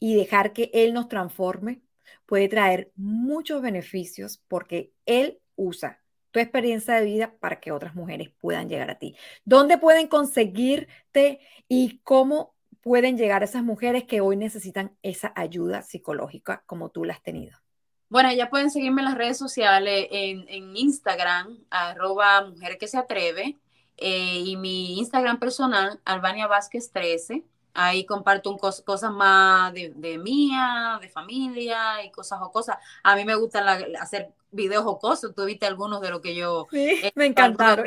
Y 0.00 0.14
dejar 0.16 0.52
que 0.52 0.70
Él 0.72 0.94
nos 0.94 1.08
transforme 1.08 1.82
puede 2.26 2.48
traer 2.48 2.92
muchos 2.96 3.62
beneficios 3.62 4.42
porque 4.48 4.92
Él 5.06 5.40
usa 5.56 6.00
tu 6.30 6.40
experiencia 6.40 6.94
de 6.94 7.04
vida 7.04 7.36
para 7.38 7.60
que 7.60 7.70
otras 7.70 7.94
mujeres 7.94 8.30
puedan 8.40 8.68
llegar 8.68 8.90
a 8.90 8.98
ti. 8.98 9.14
¿Dónde 9.44 9.78
pueden 9.78 10.08
conseguirte 10.08 11.38
y 11.68 12.00
cómo 12.02 12.56
pueden 12.80 13.16
llegar 13.16 13.44
esas 13.44 13.62
mujeres 13.62 14.04
que 14.04 14.20
hoy 14.20 14.36
necesitan 14.36 14.96
esa 15.02 15.32
ayuda 15.36 15.82
psicológica 15.82 16.64
como 16.66 16.90
tú 16.90 17.04
la 17.04 17.14
has 17.14 17.22
tenido? 17.22 17.63
Bueno, 18.08 18.32
ya 18.32 18.50
pueden 18.50 18.70
seguirme 18.70 19.02
en 19.02 19.06
las 19.06 19.18
redes 19.18 19.38
sociales, 19.38 20.06
en, 20.10 20.76
Instagram, 20.76 21.58
arroba 21.70 22.44
mujer 22.44 22.78
que 22.78 22.86
se 22.86 22.98
atreve, 22.98 23.56
eh, 23.96 24.42
y 24.44 24.56
mi 24.56 24.98
Instagram 24.98 25.38
personal, 25.38 26.00
Albania 26.04 26.46
Vázquez 26.46 26.90
13. 26.92 27.44
Ahí 27.76 28.06
comparto 28.06 28.50
un 28.50 28.58
cosas 28.58 29.10
más 29.10 29.72
de, 29.74 29.92
de, 29.96 30.16
mía, 30.16 30.98
de 31.00 31.08
familia 31.08 32.04
y 32.04 32.10
cosas 32.12 32.38
o 32.40 32.52
cosas. 32.52 32.76
A 33.02 33.16
mí 33.16 33.24
me 33.24 33.34
gusta 33.34 33.78
hacer 34.00 34.30
videos 34.52 34.84
jocosos. 34.84 35.34
Tú 35.34 35.44
viste 35.44 35.66
algunos 35.66 36.00
de 36.00 36.10
lo 36.10 36.20
que 36.20 36.36
yo... 36.36 36.68
Sí, 36.70 37.00
me 37.16 37.26
encantaron. 37.26 37.84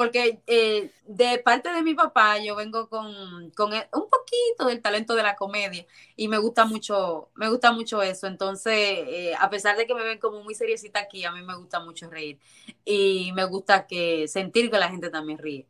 Porque 0.00 0.40
eh, 0.46 0.92
de 1.04 1.40
parte 1.40 1.70
de 1.70 1.82
mi 1.82 1.92
papá 1.92 2.38
yo 2.38 2.56
vengo 2.56 2.88
con, 2.88 3.50
con, 3.50 3.70
un 3.74 4.08
poquito 4.08 4.64
del 4.66 4.80
talento 4.80 5.14
de 5.14 5.22
la 5.22 5.36
comedia 5.36 5.84
y 6.16 6.26
me 6.26 6.38
gusta 6.38 6.64
mucho, 6.64 7.28
me 7.34 7.50
gusta 7.50 7.70
mucho 7.70 8.00
eso. 8.00 8.26
Entonces, 8.26 8.72
eh, 8.74 9.34
a 9.38 9.50
pesar 9.50 9.76
de 9.76 9.86
que 9.86 9.94
me 9.94 10.02
ven 10.02 10.18
como 10.18 10.42
muy 10.42 10.54
seriecita 10.54 11.00
aquí, 11.00 11.26
a 11.26 11.32
mí 11.32 11.42
me 11.42 11.54
gusta 11.54 11.80
mucho 11.80 12.08
reír 12.08 12.38
y 12.82 13.30
me 13.34 13.44
gusta 13.44 13.86
que 13.86 14.26
sentir 14.26 14.70
que 14.70 14.78
la 14.78 14.88
gente 14.88 15.10
también 15.10 15.36
ríe. 15.36 15.66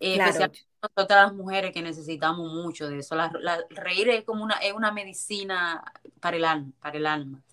Eh, 0.00 0.16
especialmente 0.16 0.66
nosotras 0.82 1.26
las 1.26 1.34
mujeres 1.34 1.72
que 1.72 1.80
necesitamos 1.80 2.52
mucho 2.52 2.88
de 2.88 2.98
eso. 2.98 3.14
La, 3.14 3.30
reír 3.70 4.08
es 4.08 4.24
como 4.24 4.42
una, 4.42 4.54
es 4.56 4.72
una 4.72 4.90
medicina 4.90 5.84
para 6.18 6.36
el 6.36 6.44
alma, 6.44 6.72
para 6.80 6.98
el 6.98 7.06
alma. 7.06 7.44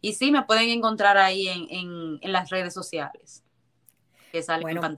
Y 0.00 0.14
sí, 0.14 0.30
me 0.30 0.44
pueden 0.44 0.70
encontrar 0.70 1.18
ahí 1.18 1.46
en, 1.46 2.32
las 2.32 2.48
redes 2.48 2.72
sociales. 2.72 3.44
Que 4.32 4.42
bueno, 4.62 4.96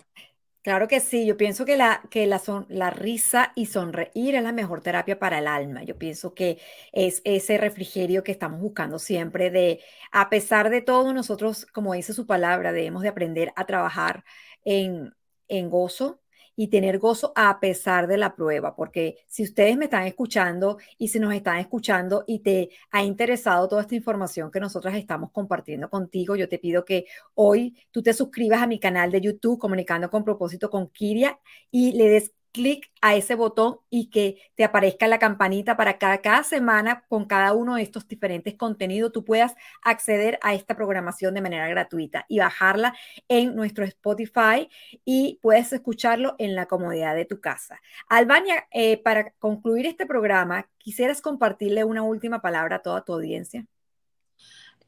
Claro 0.67 0.89
que 0.89 0.99
sí, 0.99 1.25
yo 1.27 1.37
pienso 1.37 1.65
que, 1.65 1.77
la, 1.77 2.03
que 2.11 2.27
la, 2.27 2.41
son, 2.41 2.67
la 2.69 2.91
risa 2.91 3.53
y 3.55 3.67
sonreír 3.67 4.35
es 4.35 4.43
la 4.43 4.51
mejor 4.53 4.81
terapia 4.81 5.17
para 5.17 5.39
el 5.39 5.47
alma. 5.47 5.85
Yo 5.85 5.97
pienso 5.97 6.35
que 6.35 6.59
es 6.93 7.23
ese 7.25 7.57
refrigerio 7.57 8.25
que 8.25 8.33
estamos 8.33 8.61
buscando 8.61 8.99
siempre 8.99 9.51
de, 9.51 9.81
a 10.11 10.29
pesar 10.29 10.69
de 10.71 10.83
todo, 10.83 11.13
nosotros, 11.13 11.67
como 11.67 11.95
dice 11.95 12.13
su 12.15 12.27
palabra, 12.27 12.73
debemos 12.73 13.03
de 13.03 13.09
aprender 13.11 13.53
a 13.55 13.65
trabajar 13.67 14.25
en, 14.65 15.15
en 15.47 15.71
gozo, 15.71 16.21
y 16.57 16.69
tener 16.69 16.99
gozo 16.99 17.33
a 17.37 17.61
pesar 17.61 18.07
de 18.07 18.17
la 18.17 18.35
prueba, 18.35 18.75
porque 18.75 19.19
si 19.29 19.43
ustedes 19.45 19.77
me 19.77 19.85
están 19.85 20.07
escuchando 20.07 20.79
y 20.99 21.09
si 21.09 21.21
nos 21.21 21.35
están 21.35 21.59
escuchando 21.59 22.25
y 22.27 22.41
te 22.41 22.71
ha 22.91 23.05
interesado 23.05 23.69
toda 23.69 23.83
esta 23.83 23.95
información 23.95 24.51
que 24.51 24.61
nosotras 24.61 24.97
estamos 24.97 25.31
compartiendo 25.31 25.91
contigo, 25.91 26.35
yo 26.35 26.49
te 26.49 26.59
pido 26.59 26.85
que 26.85 27.07
hoy 27.35 27.77
tú 27.91 28.03
te 28.03 28.15
suscribas 28.15 28.63
a 28.63 28.67
mi 28.67 28.81
canal 28.81 29.11
de 29.13 29.21
YouTube 29.21 29.59
Comunicando 29.59 30.11
con 30.11 30.25
propósito 30.25 30.71
con 30.71 30.89
Kiria 30.89 31.39
y 31.71 31.93
le 31.93 32.09
des 32.09 32.33
clic 32.57 32.91
a 33.03 33.15
ese 33.15 33.35
botón 33.35 33.81
y 33.91 34.09
que 34.09 34.41
te 34.55 34.65
aparezca 34.65 35.07
la 35.07 35.19
campanita 35.19 35.77
para 35.77 35.99
cada, 35.99 36.23
cada 36.23 36.43
semana 36.43 37.05
con 37.07 37.27
cada 37.27 37.53
uno 37.53 37.75
de 37.75 37.83
estos 37.83 38.09
diferentes 38.09 38.55
contenidos 38.55 39.13
tú 39.13 39.27
puedas 39.27 39.55
acceder 39.83 40.39
a 40.41 40.55
esta 40.55 40.75
programación 40.75 41.35
de 41.35 41.43
manera 41.43 41.69
gratuita 41.69 42.25
y 42.31 42.39
bajarla 42.39 42.97
en 43.29 43.55
nuestro 43.55 43.85
Spotify 43.85 44.71
y 45.05 45.39
puedes 45.43 45.71
escucharlo 45.75 46.35
en 46.39 46.55
la 46.55 46.65
comodidad 46.65 47.15
de 47.15 47.27
tu 47.27 47.43
casa. 47.43 47.83
Albania, 48.09 48.67
eh, 48.71 48.97
para 48.97 49.33
concluir 49.33 49.85
este 49.85 50.07
programa, 50.07 50.67
¿quisieras 50.79 51.21
compartirle 51.21 51.85
una 51.85 52.05
última 52.05 52.41
palabra 52.41 52.77
a 52.77 52.83
toda 52.83 53.05
tu 53.05 53.13
audiencia? 53.13 53.67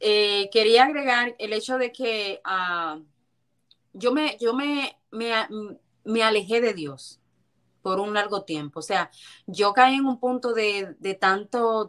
Eh, 0.01 0.49
quería 0.51 0.85
agregar 0.85 1.37
el 1.39 1.53
hecho 1.53 1.77
de 1.77 1.93
que 1.93 2.41
ah, 2.45 2.99
yo, 3.93 4.13
me, 4.13 4.39
yo 4.41 4.55
me, 4.55 4.97
me, 5.11 5.35
me 6.05 6.23
alejé 6.23 6.63
de 6.63 6.73
Dios 6.73 7.21
por 7.89 8.01
un 8.01 8.13
largo 8.13 8.43
tiempo. 8.43 8.81
O 8.81 8.83
sea, 8.83 9.11
yo 9.47 9.73
caí 9.73 9.95
en 9.95 10.05
un 10.05 10.21
punto 10.21 10.53
de, 10.53 10.95
tanto, 11.19 11.89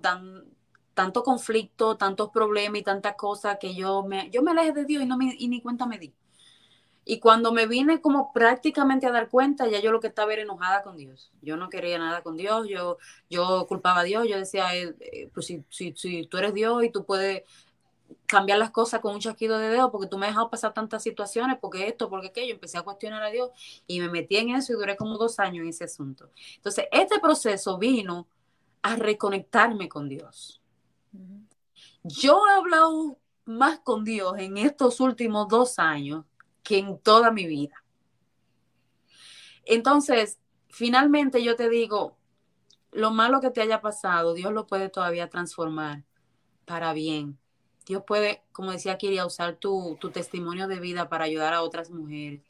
tanto 0.94 1.24
conflicto, 1.24 1.98
tantos 1.98 2.30
problemas 2.30 2.80
y 2.80 2.84
tantas 2.84 3.16
cosas 3.16 3.58
que 3.60 3.76
yo 3.76 4.04
me, 4.04 4.30
yo 4.32 4.42
me 4.42 4.52
alejé 4.52 4.72
de 4.72 4.86
Dios 4.86 5.04
y, 5.04 5.06
no 5.06 5.18
me, 5.18 5.36
y 5.38 5.50
ni 5.50 5.62
cuenta 5.62 5.86
me 5.86 6.00
di. 6.00 6.14
Y 7.04 7.20
cuando 7.20 7.52
me 7.52 7.68
vine 7.68 8.00
como 8.00 8.32
prácticamente 8.32 9.08
a 9.08 9.12
dar 9.12 9.28
cuenta, 9.28 9.68
ya 9.68 9.82
yo 9.82 9.92
lo 9.92 10.00
que 10.00 10.08
estaba 10.08 10.32
era 10.32 10.44
enojada 10.44 10.84
con 10.84 10.96
Dios. 10.96 11.34
Yo 11.42 11.58
no 11.58 11.68
quería 11.68 11.98
nada 12.00 12.22
con 12.24 12.38
Dios, 12.38 12.70
yo, 12.70 12.98
yo 13.30 13.66
culpaba 13.68 14.00
a 14.00 14.04
Dios, 14.04 14.26
yo 14.26 14.38
decía, 14.38 14.74
eh, 14.78 14.96
eh, 15.02 15.30
pues 15.34 15.48
si, 15.48 15.66
si, 15.70 15.94
si, 15.98 16.28
tú 16.28 16.38
eres 16.38 16.54
Dios 16.54 16.82
y 16.82 16.92
tú 16.92 17.04
puedes 17.04 17.44
cambiar 18.26 18.60
las 18.60 18.72
cosas 18.72 19.00
con 19.00 19.14
un 19.14 19.20
chasquido 19.20 19.58
de 19.58 19.70
dedo 19.70 19.92
porque 19.92 20.08
tú 20.08 20.18
me 20.18 20.26
has 20.26 20.32
dejado 20.32 20.50
pasar 20.50 20.74
tantas 20.74 21.04
situaciones, 21.04 21.58
porque 21.60 21.88
esto, 21.88 22.10
porque 22.10 22.28
aquello, 22.28 22.54
empecé 22.54 22.78
a 22.78 22.84
cuestionar 22.84 23.24
a 23.24 23.30
Dios 23.30 23.50
y 23.88 24.00
me 24.00 24.10
metí 24.10 24.38
en 24.38 24.50
eso 24.50 24.74
y 24.74 24.76
duré 24.76 24.96
como 24.96 25.18
dos 25.18 25.40
años 25.40 25.64
en 25.64 25.70
ese 25.70 25.86
asunto. 25.86 26.30
Entonces, 26.56 26.86
este 26.92 27.20
proceso 27.20 27.78
vino 27.78 28.28
a 28.82 28.96
reconectarme 28.96 29.90
con 29.90 30.08
Dios. 30.08 30.62
Yo 32.04 32.42
he 32.48 32.54
hablado 32.54 33.18
más 33.46 33.80
con 33.80 34.04
Dios 34.04 34.36
en 34.38 34.58
estos 34.58 35.00
últimos 35.00 35.48
dos 35.48 35.80
años 35.80 36.26
que 36.64 36.78
en 36.78 37.00
toda 37.00 37.32
mi 37.32 37.48
vida. 37.48 37.84
Entonces, 39.66 40.40
finalmente 40.70 41.44
yo 41.44 41.56
te 41.56 41.70
digo, 41.70 42.16
lo 42.92 43.12
malo 43.12 43.42
que 43.42 43.50
te 43.50 43.62
haya 43.62 43.82
pasado, 43.82 44.34
Dios 44.34 44.54
lo 44.54 44.68
puede 44.68 44.90
todavía 44.90 45.30
transformar 45.30 46.04
para 46.66 46.94
bien. 46.94 47.39
Dios 47.90 48.04
puede, 48.06 48.44
como 48.52 48.72
decía 48.72 49.00
quería 49.00 49.26
usar 49.26 49.56
tu, 49.56 49.98
tu 50.00 50.12
testimonio 50.12 50.68
de 50.68 50.80
vida 50.80 51.10
para 51.10 51.26
ayudar 51.26 51.56
a 51.56 51.64
otras 51.64 51.90
mujeres, 51.90 52.44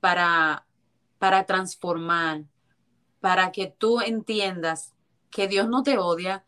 para, 0.00 0.64
para 1.18 1.44
transformar, 1.44 2.44
para 3.20 3.52
que 3.52 3.66
tú 3.66 4.00
entiendas 4.00 4.94
que 5.30 5.48
Dios 5.48 5.68
no 5.68 5.82
te 5.82 5.98
odia, 5.98 6.46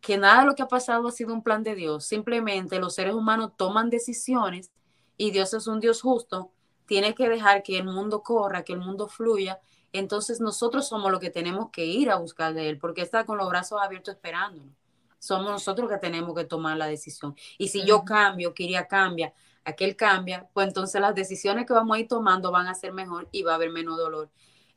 que 0.00 0.16
nada 0.16 0.40
de 0.40 0.46
lo 0.46 0.54
que 0.54 0.62
ha 0.62 0.68
pasado 0.68 1.06
ha 1.06 1.12
sido 1.12 1.34
un 1.34 1.42
plan 1.42 1.62
de 1.62 1.74
Dios. 1.74 2.06
Simplemente 2.06 2.80
los 2.80 2.94
seres 2.94 3.12
humanos 3.12 3.52
toman 3.58 3.90
decisiones 3.90 4.72
y 5.18 5.32
Dios 5.32 5.52
es 5.52 5.66
un 5.66 5.80
Dios 5.80 6.00
justo. 6.00 6.50
Tiene 6.86 7.14
que 7.14 7.28
dejar 7.28 7.62
que 7.62 7.76
el 7.76 7.84
mundo 7.84 8.22
corra, 8.22 8.64
que 8.64 8.72
el 8.72 8.80
mundo 8.80 9.06
fluya. 9.06 9.60
Entonces 9.92 10.40
nosotros 10.40 10.88
somos 10.88 11.10
los 11.10 11.20
que 11.20 11.28
tenemos 11.28 11.68
que 11.70 11.84
ir 11.84 12.10
a 12.10 12.16
buscar 12.16 12.54
de 12.54 12.70
Él, 12.70 12.78
porque 12.78 13.02
está 13.02 13.26
con 13.26 13.36
los 13.36 13.50
brazos 13.50 13.82
abiertos 13.82 14.14
esperándonos. 14.14 14.81
Somos 15.22 15.52
nosotros 15.52 15.88
que 15.88 15.98
tenemos 15.98 16.34
que 16.34 16.44
tomar 16.44 16.76
la 16.76 16.88
decisión. 16.88 17.36
Y 17.56 17.68
si 17.68 17.86
yo 17.86 18.04
cambio, 18.04 18.54
Kiria 18.54 18.88
cambia, 18.88 19.32
aquel 19.64 19.94
cambia, 19.94 20.48
pues 20.52 20.66
entonces 20.66 21.00
las 21.00 21.14
decisiones 21.14 21.64
que 21.64 21.72
vamos 21.72 21.96
a 21.96 22.00
ir 22.00 22.08
tomando 22.08 22.50
van 22.50 22.66
a 22.66 22.74
ser 22.74 22.92
mejor 22.92 23.28
y 23.30 23.44
va 23.44 23.52
a 23.52 23.54
haber 23.54 23.70
menos 23.70 23.96
dolor 23.96 24.30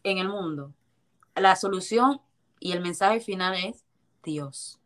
en 0.03 0.19
el 0.19 0.29
mundo. 0.29 0.71
La 1.34 1.55
solución 1.55 2.21
y 2.60 2.73
el 2.73 2.81
mensaje 2.81 3.21
final 3.21 3.55
es 3.55 3.86
Dios. 4.23 4.79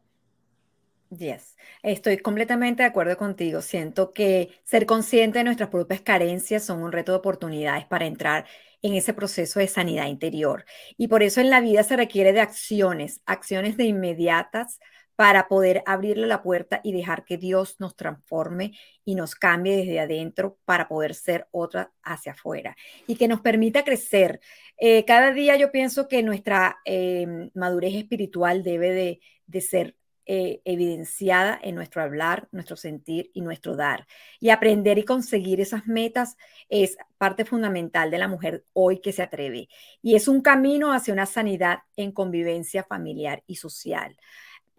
Yes, 1.09 1.57
estoy 1.83 2.19
completamente 2.19 2.83
de 2.83 2.87
acuerdo 2.87 3.17
contigo. 3.17 3.61
Siento 3.61 4.13
que 4.13 4.61
ser 4.63 4.85
consciente 4.85 5.39
de 5.39 5.43
nuestras 5.43 5.67
propias 5.67 5.99
carencias 5.99 6.63
son 6.63 6.81
un 6.81 6.93
reto 6.93 7.11
de 7.11 7.17
oportunidades 7.17 7.85
para 7.85 8.05
entrar 8.05 8.45
en 8.81 8.93
ese 8.93 9.13
proceso 9.13 9.59
de 9.59 9.67
sanidad 9.67 10.05
interior. 10.05 10.63
Y 10.95 11.09
por 11.09 11.21
eso 11.21 11.41
en 11.41 11.49
la 11.49 11.59
vida 11.59 11.83
se 11.83 11.97
requiere 11.97 12.31
de 12.31 12.39
acciones, 12.39 13.19
acciones 13.25 13.75
de 13.75 13.83
inmediatas 13.83 14.79
para 15.19 15.49
poder 15.49 15.83
abrirle 15.85 16.27
la 16.27 16.41
puerta 16.41 16.79
y 16.81 16.93
dejar 16.93 17.25
que 17.25 17.35
Dios 17.35 17.75
nos 17.79 17.97
transforme 17.97 18.71
y 19.03 19.15
nos 19.15 19.35
cambie 19.35 19.75
desde 19.75 19.99
adentro 19.99 20.57
para 20.63 20.87
poder 20.87 21.13
ser 21.13 21.45
otra 21.51 21.91
hacia 22.03 22.31
afuera 22.31 22.77
y 23.05 23.17
que 23.17 23.27
nos 23.27 23.41
permita 23.41 23.83
crecer. 23.83 24.39
Eh, 24.77 25.03
cada 25.03 25.33
día 25.33 25.57
yo 25.57 25.73
pienso 25.73 26.07
que 26.07 26.23
nuestra 26.23 26.77
em, 26.85 27.51
madurez 27.53 27.95
espiritual 27.95 28.63
debe 28.63 29.19
de, 29.45 29.59
ser 29.59 29.97
eh, 30.25 30.61
evidenciada 30.63 31.59
en 31.61 31.75
nuestro 31.75 32.01
hablar, 32.01 32.47
nuestro 32.53 32.77
sentir 32.77 33.29
y 33.33 33.41
nuestro 33.41 33.75
dar. 33.75 34.07
Y 34.39 34.51
aprender 34.51 34.99
y 34.99 35.03
conseguir 35.03 35.59
esas 35.59 35.85
metas 35.85 36.37
es 36.69 36.95
parte 37.17 37.43
fundamental 37.43 38.09
de 38.09 38.19
la 38.19 38.29
mujer 38.29 38.63
hoy 38.71 39.01
que 39.01 39.11
se 39.11 39.23
atreve. 39.23 39.67
Y 40.01 40.15
es 40.15 40.29
un 40.29 40.39
camino 40.39 40.93
hacia 40.93 41.13
una 41.13 41.25
sanidad 41.25 41.79
en 41.97 42.13
convivencia 42.13 42.85
familiar 42.85 43.43
y 43.47 43.57
social. 43.57 44.15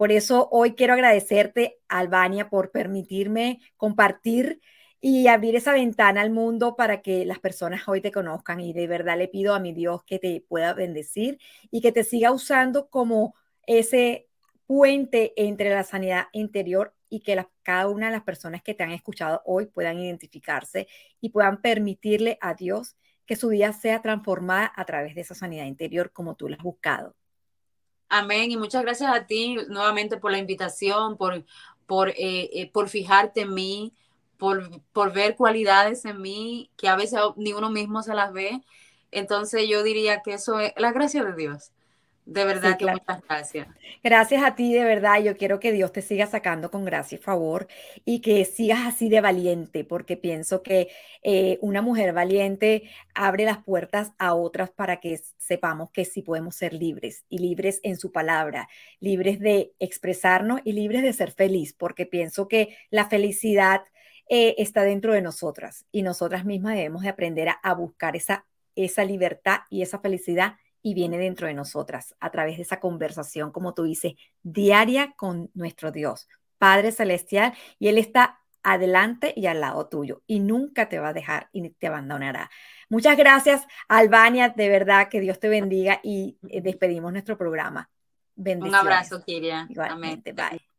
Por 0.01 0.11
eso 0.11 0.49
hoy 0.51 0.73
quiero 0.73 0.93
agradecerte, 0.95 1.77
Albania, 1.87 2.49
por 2.49 2.71
permitirme 2.71 3.59
compartir 3.77 4.59
y 4.99 5.27
abrir 5.27 5.55
esa 5.55 5.73
ventana 5.73 6.21
al 6.21 6.31
mundo 6.31 6.75
para 6.75 7.03
que 7.03 7.23
las 7.23 7.37
personas 7.37 7.87
hoy 7.87 8.01
te 8.01 8.11
conozcan. 8.11 8.61
Y 8.61 8.73
de 8.73 8.87
verdad 8.87 9.15
le 9.15 9.27
pido 9.27 9.53
a 9.53 9.59
mi 9.59 9.73
Dios 9.73 10.03
que 10.03 10.17
te 10.17 10.43
pueda 10.49 10.73
bendecir 10.73 11.37
y 11.69 11.81
que 11.81 11.91
te 11.91 12.03
siga 12.03 12.31
usando 12.31 12.89
como 12.89 13.35
ese 13.67 14.27
puente 14.65 15.33
entre 15.35 15.69
la 15.69 15.83
sanidad 15.83 16.29
interior 16.31 16.95
y 17.07 17.19
que 17.19 17.45
cada 17.61 17.87
una 17.87 18.07
de 18.07 18.13
las 18.13 18.23
personas 18.23 18.63
que 18.63 18.73
te 18.73 18.81
han 18.81 18.93
escuchado 18.93 19.43
hoy 19.45 19.67
puedan 19.67 19.99
identificarse 19.99 20.87
y 21.19 21.29
puedan 21.29 21.61
permitirle 21.61 22.39
a 22.41 22.55
Dios 22.55 22.97
que 23.27 23.35
su 23.35 23.49
vida 23.49 23.71
sea 23.71 24.01
transformada 24.01 24.73
a 24.75 24.83
través 24.83 25.13
de 25.13 25.21
esa 25.21 25.35
sanidad 25.35 25.65
interior 25.65 26.11
como 26.11 26.33
tú 26.33 26.49
la 26.49 26.55
has 26.55 26.63
buscado. 26.63 27.20
Amén. 28.13 28.51
Y 28.51 28.57
muchas 28.57 28.81
gracias 28.83 29.09
a 29.15 29.25
ti 29.25 29.55
nuevamente 29.69 30.17
por 30.17 30.31
la 30.31 30.37
invitación, 30.37 31.15
por, 31.17 31.45
por, 31.85 32.09
eh, 32.09 32.49
eh, 32.53 32.69
por 32.71 32.89
fijarte 32.89 33.41
en 33.41 33.53
mí, 33.53 33.93
por, 34.37 34.81
por 34.91 35.13
ver 35.13 35.35
cualidades 35.37 36.03
en 36.05 36.21
mí 36.21 36.69
que 36.75 36.89
a 36.89 36.97
veces 36.97 37.21
ni 37.37 37.53
uno 37.53 37.69
mismo 37.69 38.03
se 38.03 38.13
las 38.13 38.33
ve. 38.33 38.63
Entonces 39.11 39.67
yo 39.69 39.81
diría 39.83 40.21
que 40.23 40.33
eso 40.33 40.59
es 40.59 40.73
la 40.77 40.91
gracia 40.91 41.23
de 41.23 41.33
Dios. 41.35 41.71
De 42.25 42.45
verdad 42.45 42.77
que 42.77 42.85
muchas 42.85 43.21
gracias. 43.27 43.67
Gracias 44.03 44.43
a 44.43 44.55
ti, 44.55 44.73
de 44.73 44.83
verdad. 44.83 45.21
Yo 45.21 45.35
quiero 45.35 45.59
que 45.59 45.71
Dios 45.71 45.91
te 45.91 46.01
siga 46.01 46.27
sacando 46.27 46.69
con 46.69 46.85
gracia 46.85 47.17
y 47.17 47.21
favor 47.21 47.67
y 48.05 48.21
que 48.21 48.45
sigas 48.45 48.85
así 48.85 49.09
de 49.09 49.21
valiente, 49.21 49.83
porque 49.83 50.17
pienso 50.17 50.61
que 50.61 50.89
eh, 51.23 51.57
una 51.61 51.81
mujer 51.81 52.13
valiente 52.13 52.83
abre 53.15 53.45
las 53.45 53.63
puertas 53.63 54.11
a 54.17 54.35
otras 54.35 54.69
para 54.69 54.99
que 54.99 55.19
sepamos 55.37 55.89
que 55.91 56.05
sí 56.05 56.21
podemos 56.21 56.55
ser 56.55 56.73
libres 56.73 57.25
y 57.27 57.39
libres 57.39 57.79
en 57.83 57.97
su 57.97 58.11
palabra, 58.11 58.69
libres 58.99 59.39
de 59.39 59.73
expresarnos 59.79 60.61
y 60.63 60.73
libres 60.73 61.01
de 61.01 61.13
ser 61.13 61.31
feliz, 61.31 61.73
porque 61.73 62.05
pienso 62.05 62.47
que 62.47 62.77
la 62.91 63.09
felicidad 63.09 63.81
eh, 64.29 64.55
está 64.59 64.83
dentro 64.83 65.13
de 65.13 65.21
nosotras 65.21 65.85
y 65.91 66.03
nosotras 66.03 66.45
mismas 66.45 66.75
debemos 66.75 67.01
de 67.01 67.09
aprender 67.09 67.49
a, 67.49 67.53
a 67.63 67.73
buscar 67.73 68.15
esa, 68.15 68.45
esa 68.75 69.03
libertad 69.03 69.61
y 69.69 69.81
esa 69.81 69.99
felicidad 69.99 70.53
y 70.81 70.93
viene 70.93 71.17
dentro 71.17 71.47
de 71.47 71.53
nosotras 71.53 72.15
a 72.19 72.31
través 72.31 72.57
de 72.57 72.63
esa 72.63 72.79
conversación, 72.79 73.51
como 73.51 73.73
tú 73.73 73.83
dices, 73.83 74.13
diaria 74.43 75.13
con 75.15 75.49
nuestro 75.53 75.91
Dios, 75.91 76.27
Padre 76.57 76.91
Celestial, 76.91 77.53
y 77.79 77.87
Él 77.87 77.97
está 77.97 78.41
adelante 78.63 79.33
y 79.35 79.47
al 79.47 79.61
lado 79.61 79.87
tuyo 79.87 80.21
y 80.27 80.39
nunca 80.39 80.87
te 80.87 80.99
va 80.99 81.09
a 81.09 81.13
dejar 81.13 81.49
y 81.51 81.69
te 81.71 81.87
abandonará. 81.87 82.49
Muchas 82.89 83.17
gracias, 83.17 83.65
Albania, 83.87 84.49
de 84.49 84.69
verdad 84.69 85.09
que 85.09 85.19
Dios 85.19 85.39
te 85.39 85.49
bendiga 85.49 85.99
y 86.03 86.37
eh, 86.49 86.61
despedimos 86.61 87.11
nuestro 87.11 87.37
programa. 87.37 87.89
Un 88.35 88.73
abrazo, 88.73 89.23
Kiria. 89.23 89.67
Igualmente, 89.69 90.33
bye. 90.33 90.70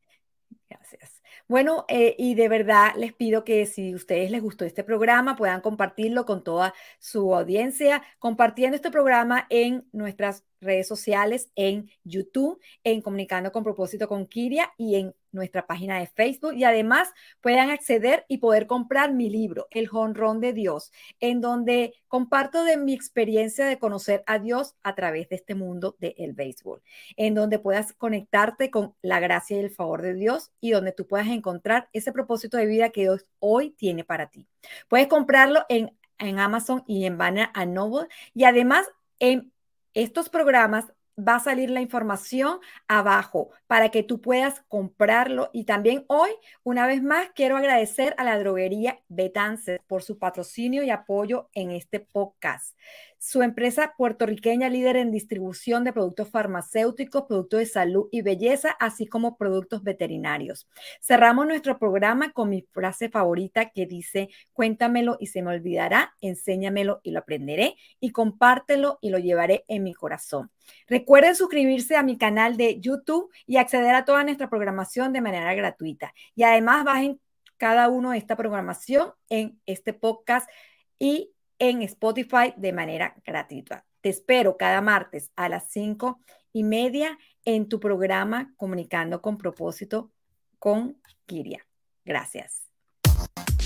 Gracias. 0.73 1.23
Bueno, 1.49 1.85
eh, 1.89 2.15
y 2.19 2.35
de 2.35 2.49
verdad 2.49 2.93
les 2.97 3.13
pido 3.13 3.45
que 3.45 3.67
si 3.67 3.93
a 3.93 3.97
ustedes 3.97 4.31
les 4.31 4.41
gustó 4.41 4.65
este 4.65 4.85
programa, 4.85 5.37
puedan 5.37 5.61
compartirlo 5.61 6.25
con 6.25 6.43
toda 6.43 6.73
su 6.99 7.35
audiencia, 7.35 8.03
compartiendo 8.19 8.77
este 8.77 8.91
programa 8.91 9.47
en 9.51 9.87
nuestras 9.93 10.45
redes 10.61 10.89
sociales, 10.89 11.51
en 11.57 11.91
YouTube, 12.05 12.59
en 12.85 13.03
Comunicando 13.03 13.53
con 13.53 13.65
Propósito 13.65 14.09
con 14.09 14.27
Kiria 14.27 14.73
y 14.79 14.95
en 14.95 15.15
nuestra 15.33 15.67
página 15.67 15.99
de 15.99 16.07
Facebook. 16.07 16.55
Y 16.55 16.65
además 16.65 17.11
puedan 17.41 17.71
acceder 17.71 18.25
y 18.29 18.39
poder 18.39 18.67
comprar 18.67 19.13
mi 19.13 19.31
libro, 19.31 19.67
El 19.71 19.89
Jonrón 19.89 20.41
de 20.41 20.53
Dios, 20.53 20.93
en 21.21 21.41
donde 21.41 21.95
comparto 22.09 22.65
de 22.65 22.77
mi 22.77 22.93
experiencia 22.93 23.67
de 23.67 23.79
conocer 23.79 24.23
a 24.27 24.39
Dios 24.39 24.77
a 24.83 24.95
través 24.95 25.29
de 25.29 25.37
este 25.37 25.55
mundo 25.55 25.97
del 25.99 26.33
béisbol, 26.33 26.83
en 27.17 27.35
donde 27.35 27.59
puedas 27.59 27.93
conectarte 27.93 28.71
con 28.71 28.95
la 29.03 29.21
gracia 29.21 29.57
y 29.57 29.61
el 29.61 29.71
favor 29.71 30.03
de 30.03 30.15
Dios 30.15 30.51
y 30.61 30.71
donde 30.71 30.93
tú 30.93 31.07
puedas 31.07 31.29
encontrar 31.29 31.89
ese 31.93 32.13
propósito 32.13 32.57
de 32.57 32.67
vida 32.67 32.91
que 32.91 33.03
Dios 33.03 33.27
hoy 33.39 33.71
tiene 33.71 34.05
para 34.05 34.29
ti. 34.29 34.47
Puedes 34.89 35.09
comprarlo 35.09 35.65
en, 35.69 35.97
en 36.19 36.39
Amazon 36.39 36.85
y 36.87 37.07
en 37.07 37.19
Banner 37.19 37.49
a 37.55 37.67
Noble 37.67 38.09
y 38.35 38.45
además 38.45 38.87
en 39.19 39.53
estos 39.95 40.29
programas 40.29 40.93
va 41.19 41.37
a 41.37 41.41
salir 41.41 41.71
la 41.71 41.81
información 41.81 42.59
abajo 42.89 43.51
para 43.67 43.91
que 43.91 44.03
tú 44.03 44.21
puedas 44.21 44.63
comprarlo. 44.69 45.51
Y 45.53 45.65
también 45.65 46.05
hoy, 46.09 46.31
una 46.63 46.87
vez 46.87 47.03
más, 47.03 47.31
quiero 47.35 47.57
agradecer 47.57 48.15
a 48.19 48.25
la 48.25 48.39
droguería 48.39 49.01
Betances 49.09 49.81
por 49.87 50.03
su 50.03 50.19
patrocinio 50.19 50.83
y 50.83 50.91
apoyo 50.91 51.49
en 51.55 51.71
este 51.71 52.01
podcast 52.01 52.77
su 53.25 53.41
empresa 53.43 53.95
puertorriqueña 53.97 54.69
líder 54.69 54.97
en 54.97 55.13
distribución 55.13 55.85
de 55.85 55.93
productos 55.93 56.29
farmacéuticos, 56.29 57.27
productos 57.29 57.61
de 57.61 57.67
salud 57.67 58.09
y 58.11 58.21
belleza, 58.23 58.73
así 58.81 59.07
como 59.07 59.37
productos 59.37 59.85
veterinarios. 59.85 60.69
Cerramos 61.01 61.47
nuestro 61.47 61.79
programa 61.79 62.33
con 62.33 62.49
mi 62.49 62.63
frase 62.73 63.11
favorita 63.11 63.71
que 63.71 63.87
dice, 63.87 64.29
cuéntamelo 64.53 65.19
y 65.21 65.29
se 65.29 65.41
me 65.41 65.51
olvidará, 65.51 66.17
enséñamelo 66.21 66.99
y 67.05 67.13
lo 67.13 67.21
aprenderé 67.21 67.77
y 68.01 68.11
compártelo 68.11 68.99
y 69.01 69.11
lo 69.11 69.21
llevaré 69.21 69.65
en 69.69 69.85
mi 69.85 69.95
corazón. 69.95 70.51
Recuerden 70.89 71.37
suscribirse 71.37 71.95
a 71.95 72.03
mi 72.03 72.19
canal 72.19 72.57
de 72.57 72.81
YouTube 72.81 73.31
y 73.47 73.59
acceder 73.59 73.95
a 73.95 74.05
toda 74.05 74.25
nuestra 74.25 74.51
programación 74.51 75.13
de 75.13 75.21
manera 75.21 75.55
gratuita. 75.55 76.13
Y 76.35 76.43
además 76.43 76.83
bajen 76.83 77.21
cada 77.57 77.89
uno 77.89 78.11
de 78.11 78.19
esta 78.19 78.35
programación 78.35 79.13
en 79.29 79.61
este 79.65 79.93
podcast 79.93 80.51
y 80.99 81.33
en 81.63 81.81
Spotify 81.83 82.53
de 82.57 82.73
manera 82.73 83.15
gratuita. 83.25 83.87
Te 84.01 84.09
espero 84.09 84.57
cada 84.57 84.81
martes 84.81 85.31
a 85.37 85.49
las 85.49 85.71
cinco 85.71 86.19
y 86.53 86.65
media 86.65 87.17
en 87.45 87.69
tu 87.69 87.79
programa 87.79 88.53
Comunicando 88.57 89.23
con 89.23 89.39
propósito 89.39 90.11
con 90.59 91.01
Kiria. 91.25 91.65
Gracias. 92.05 92.62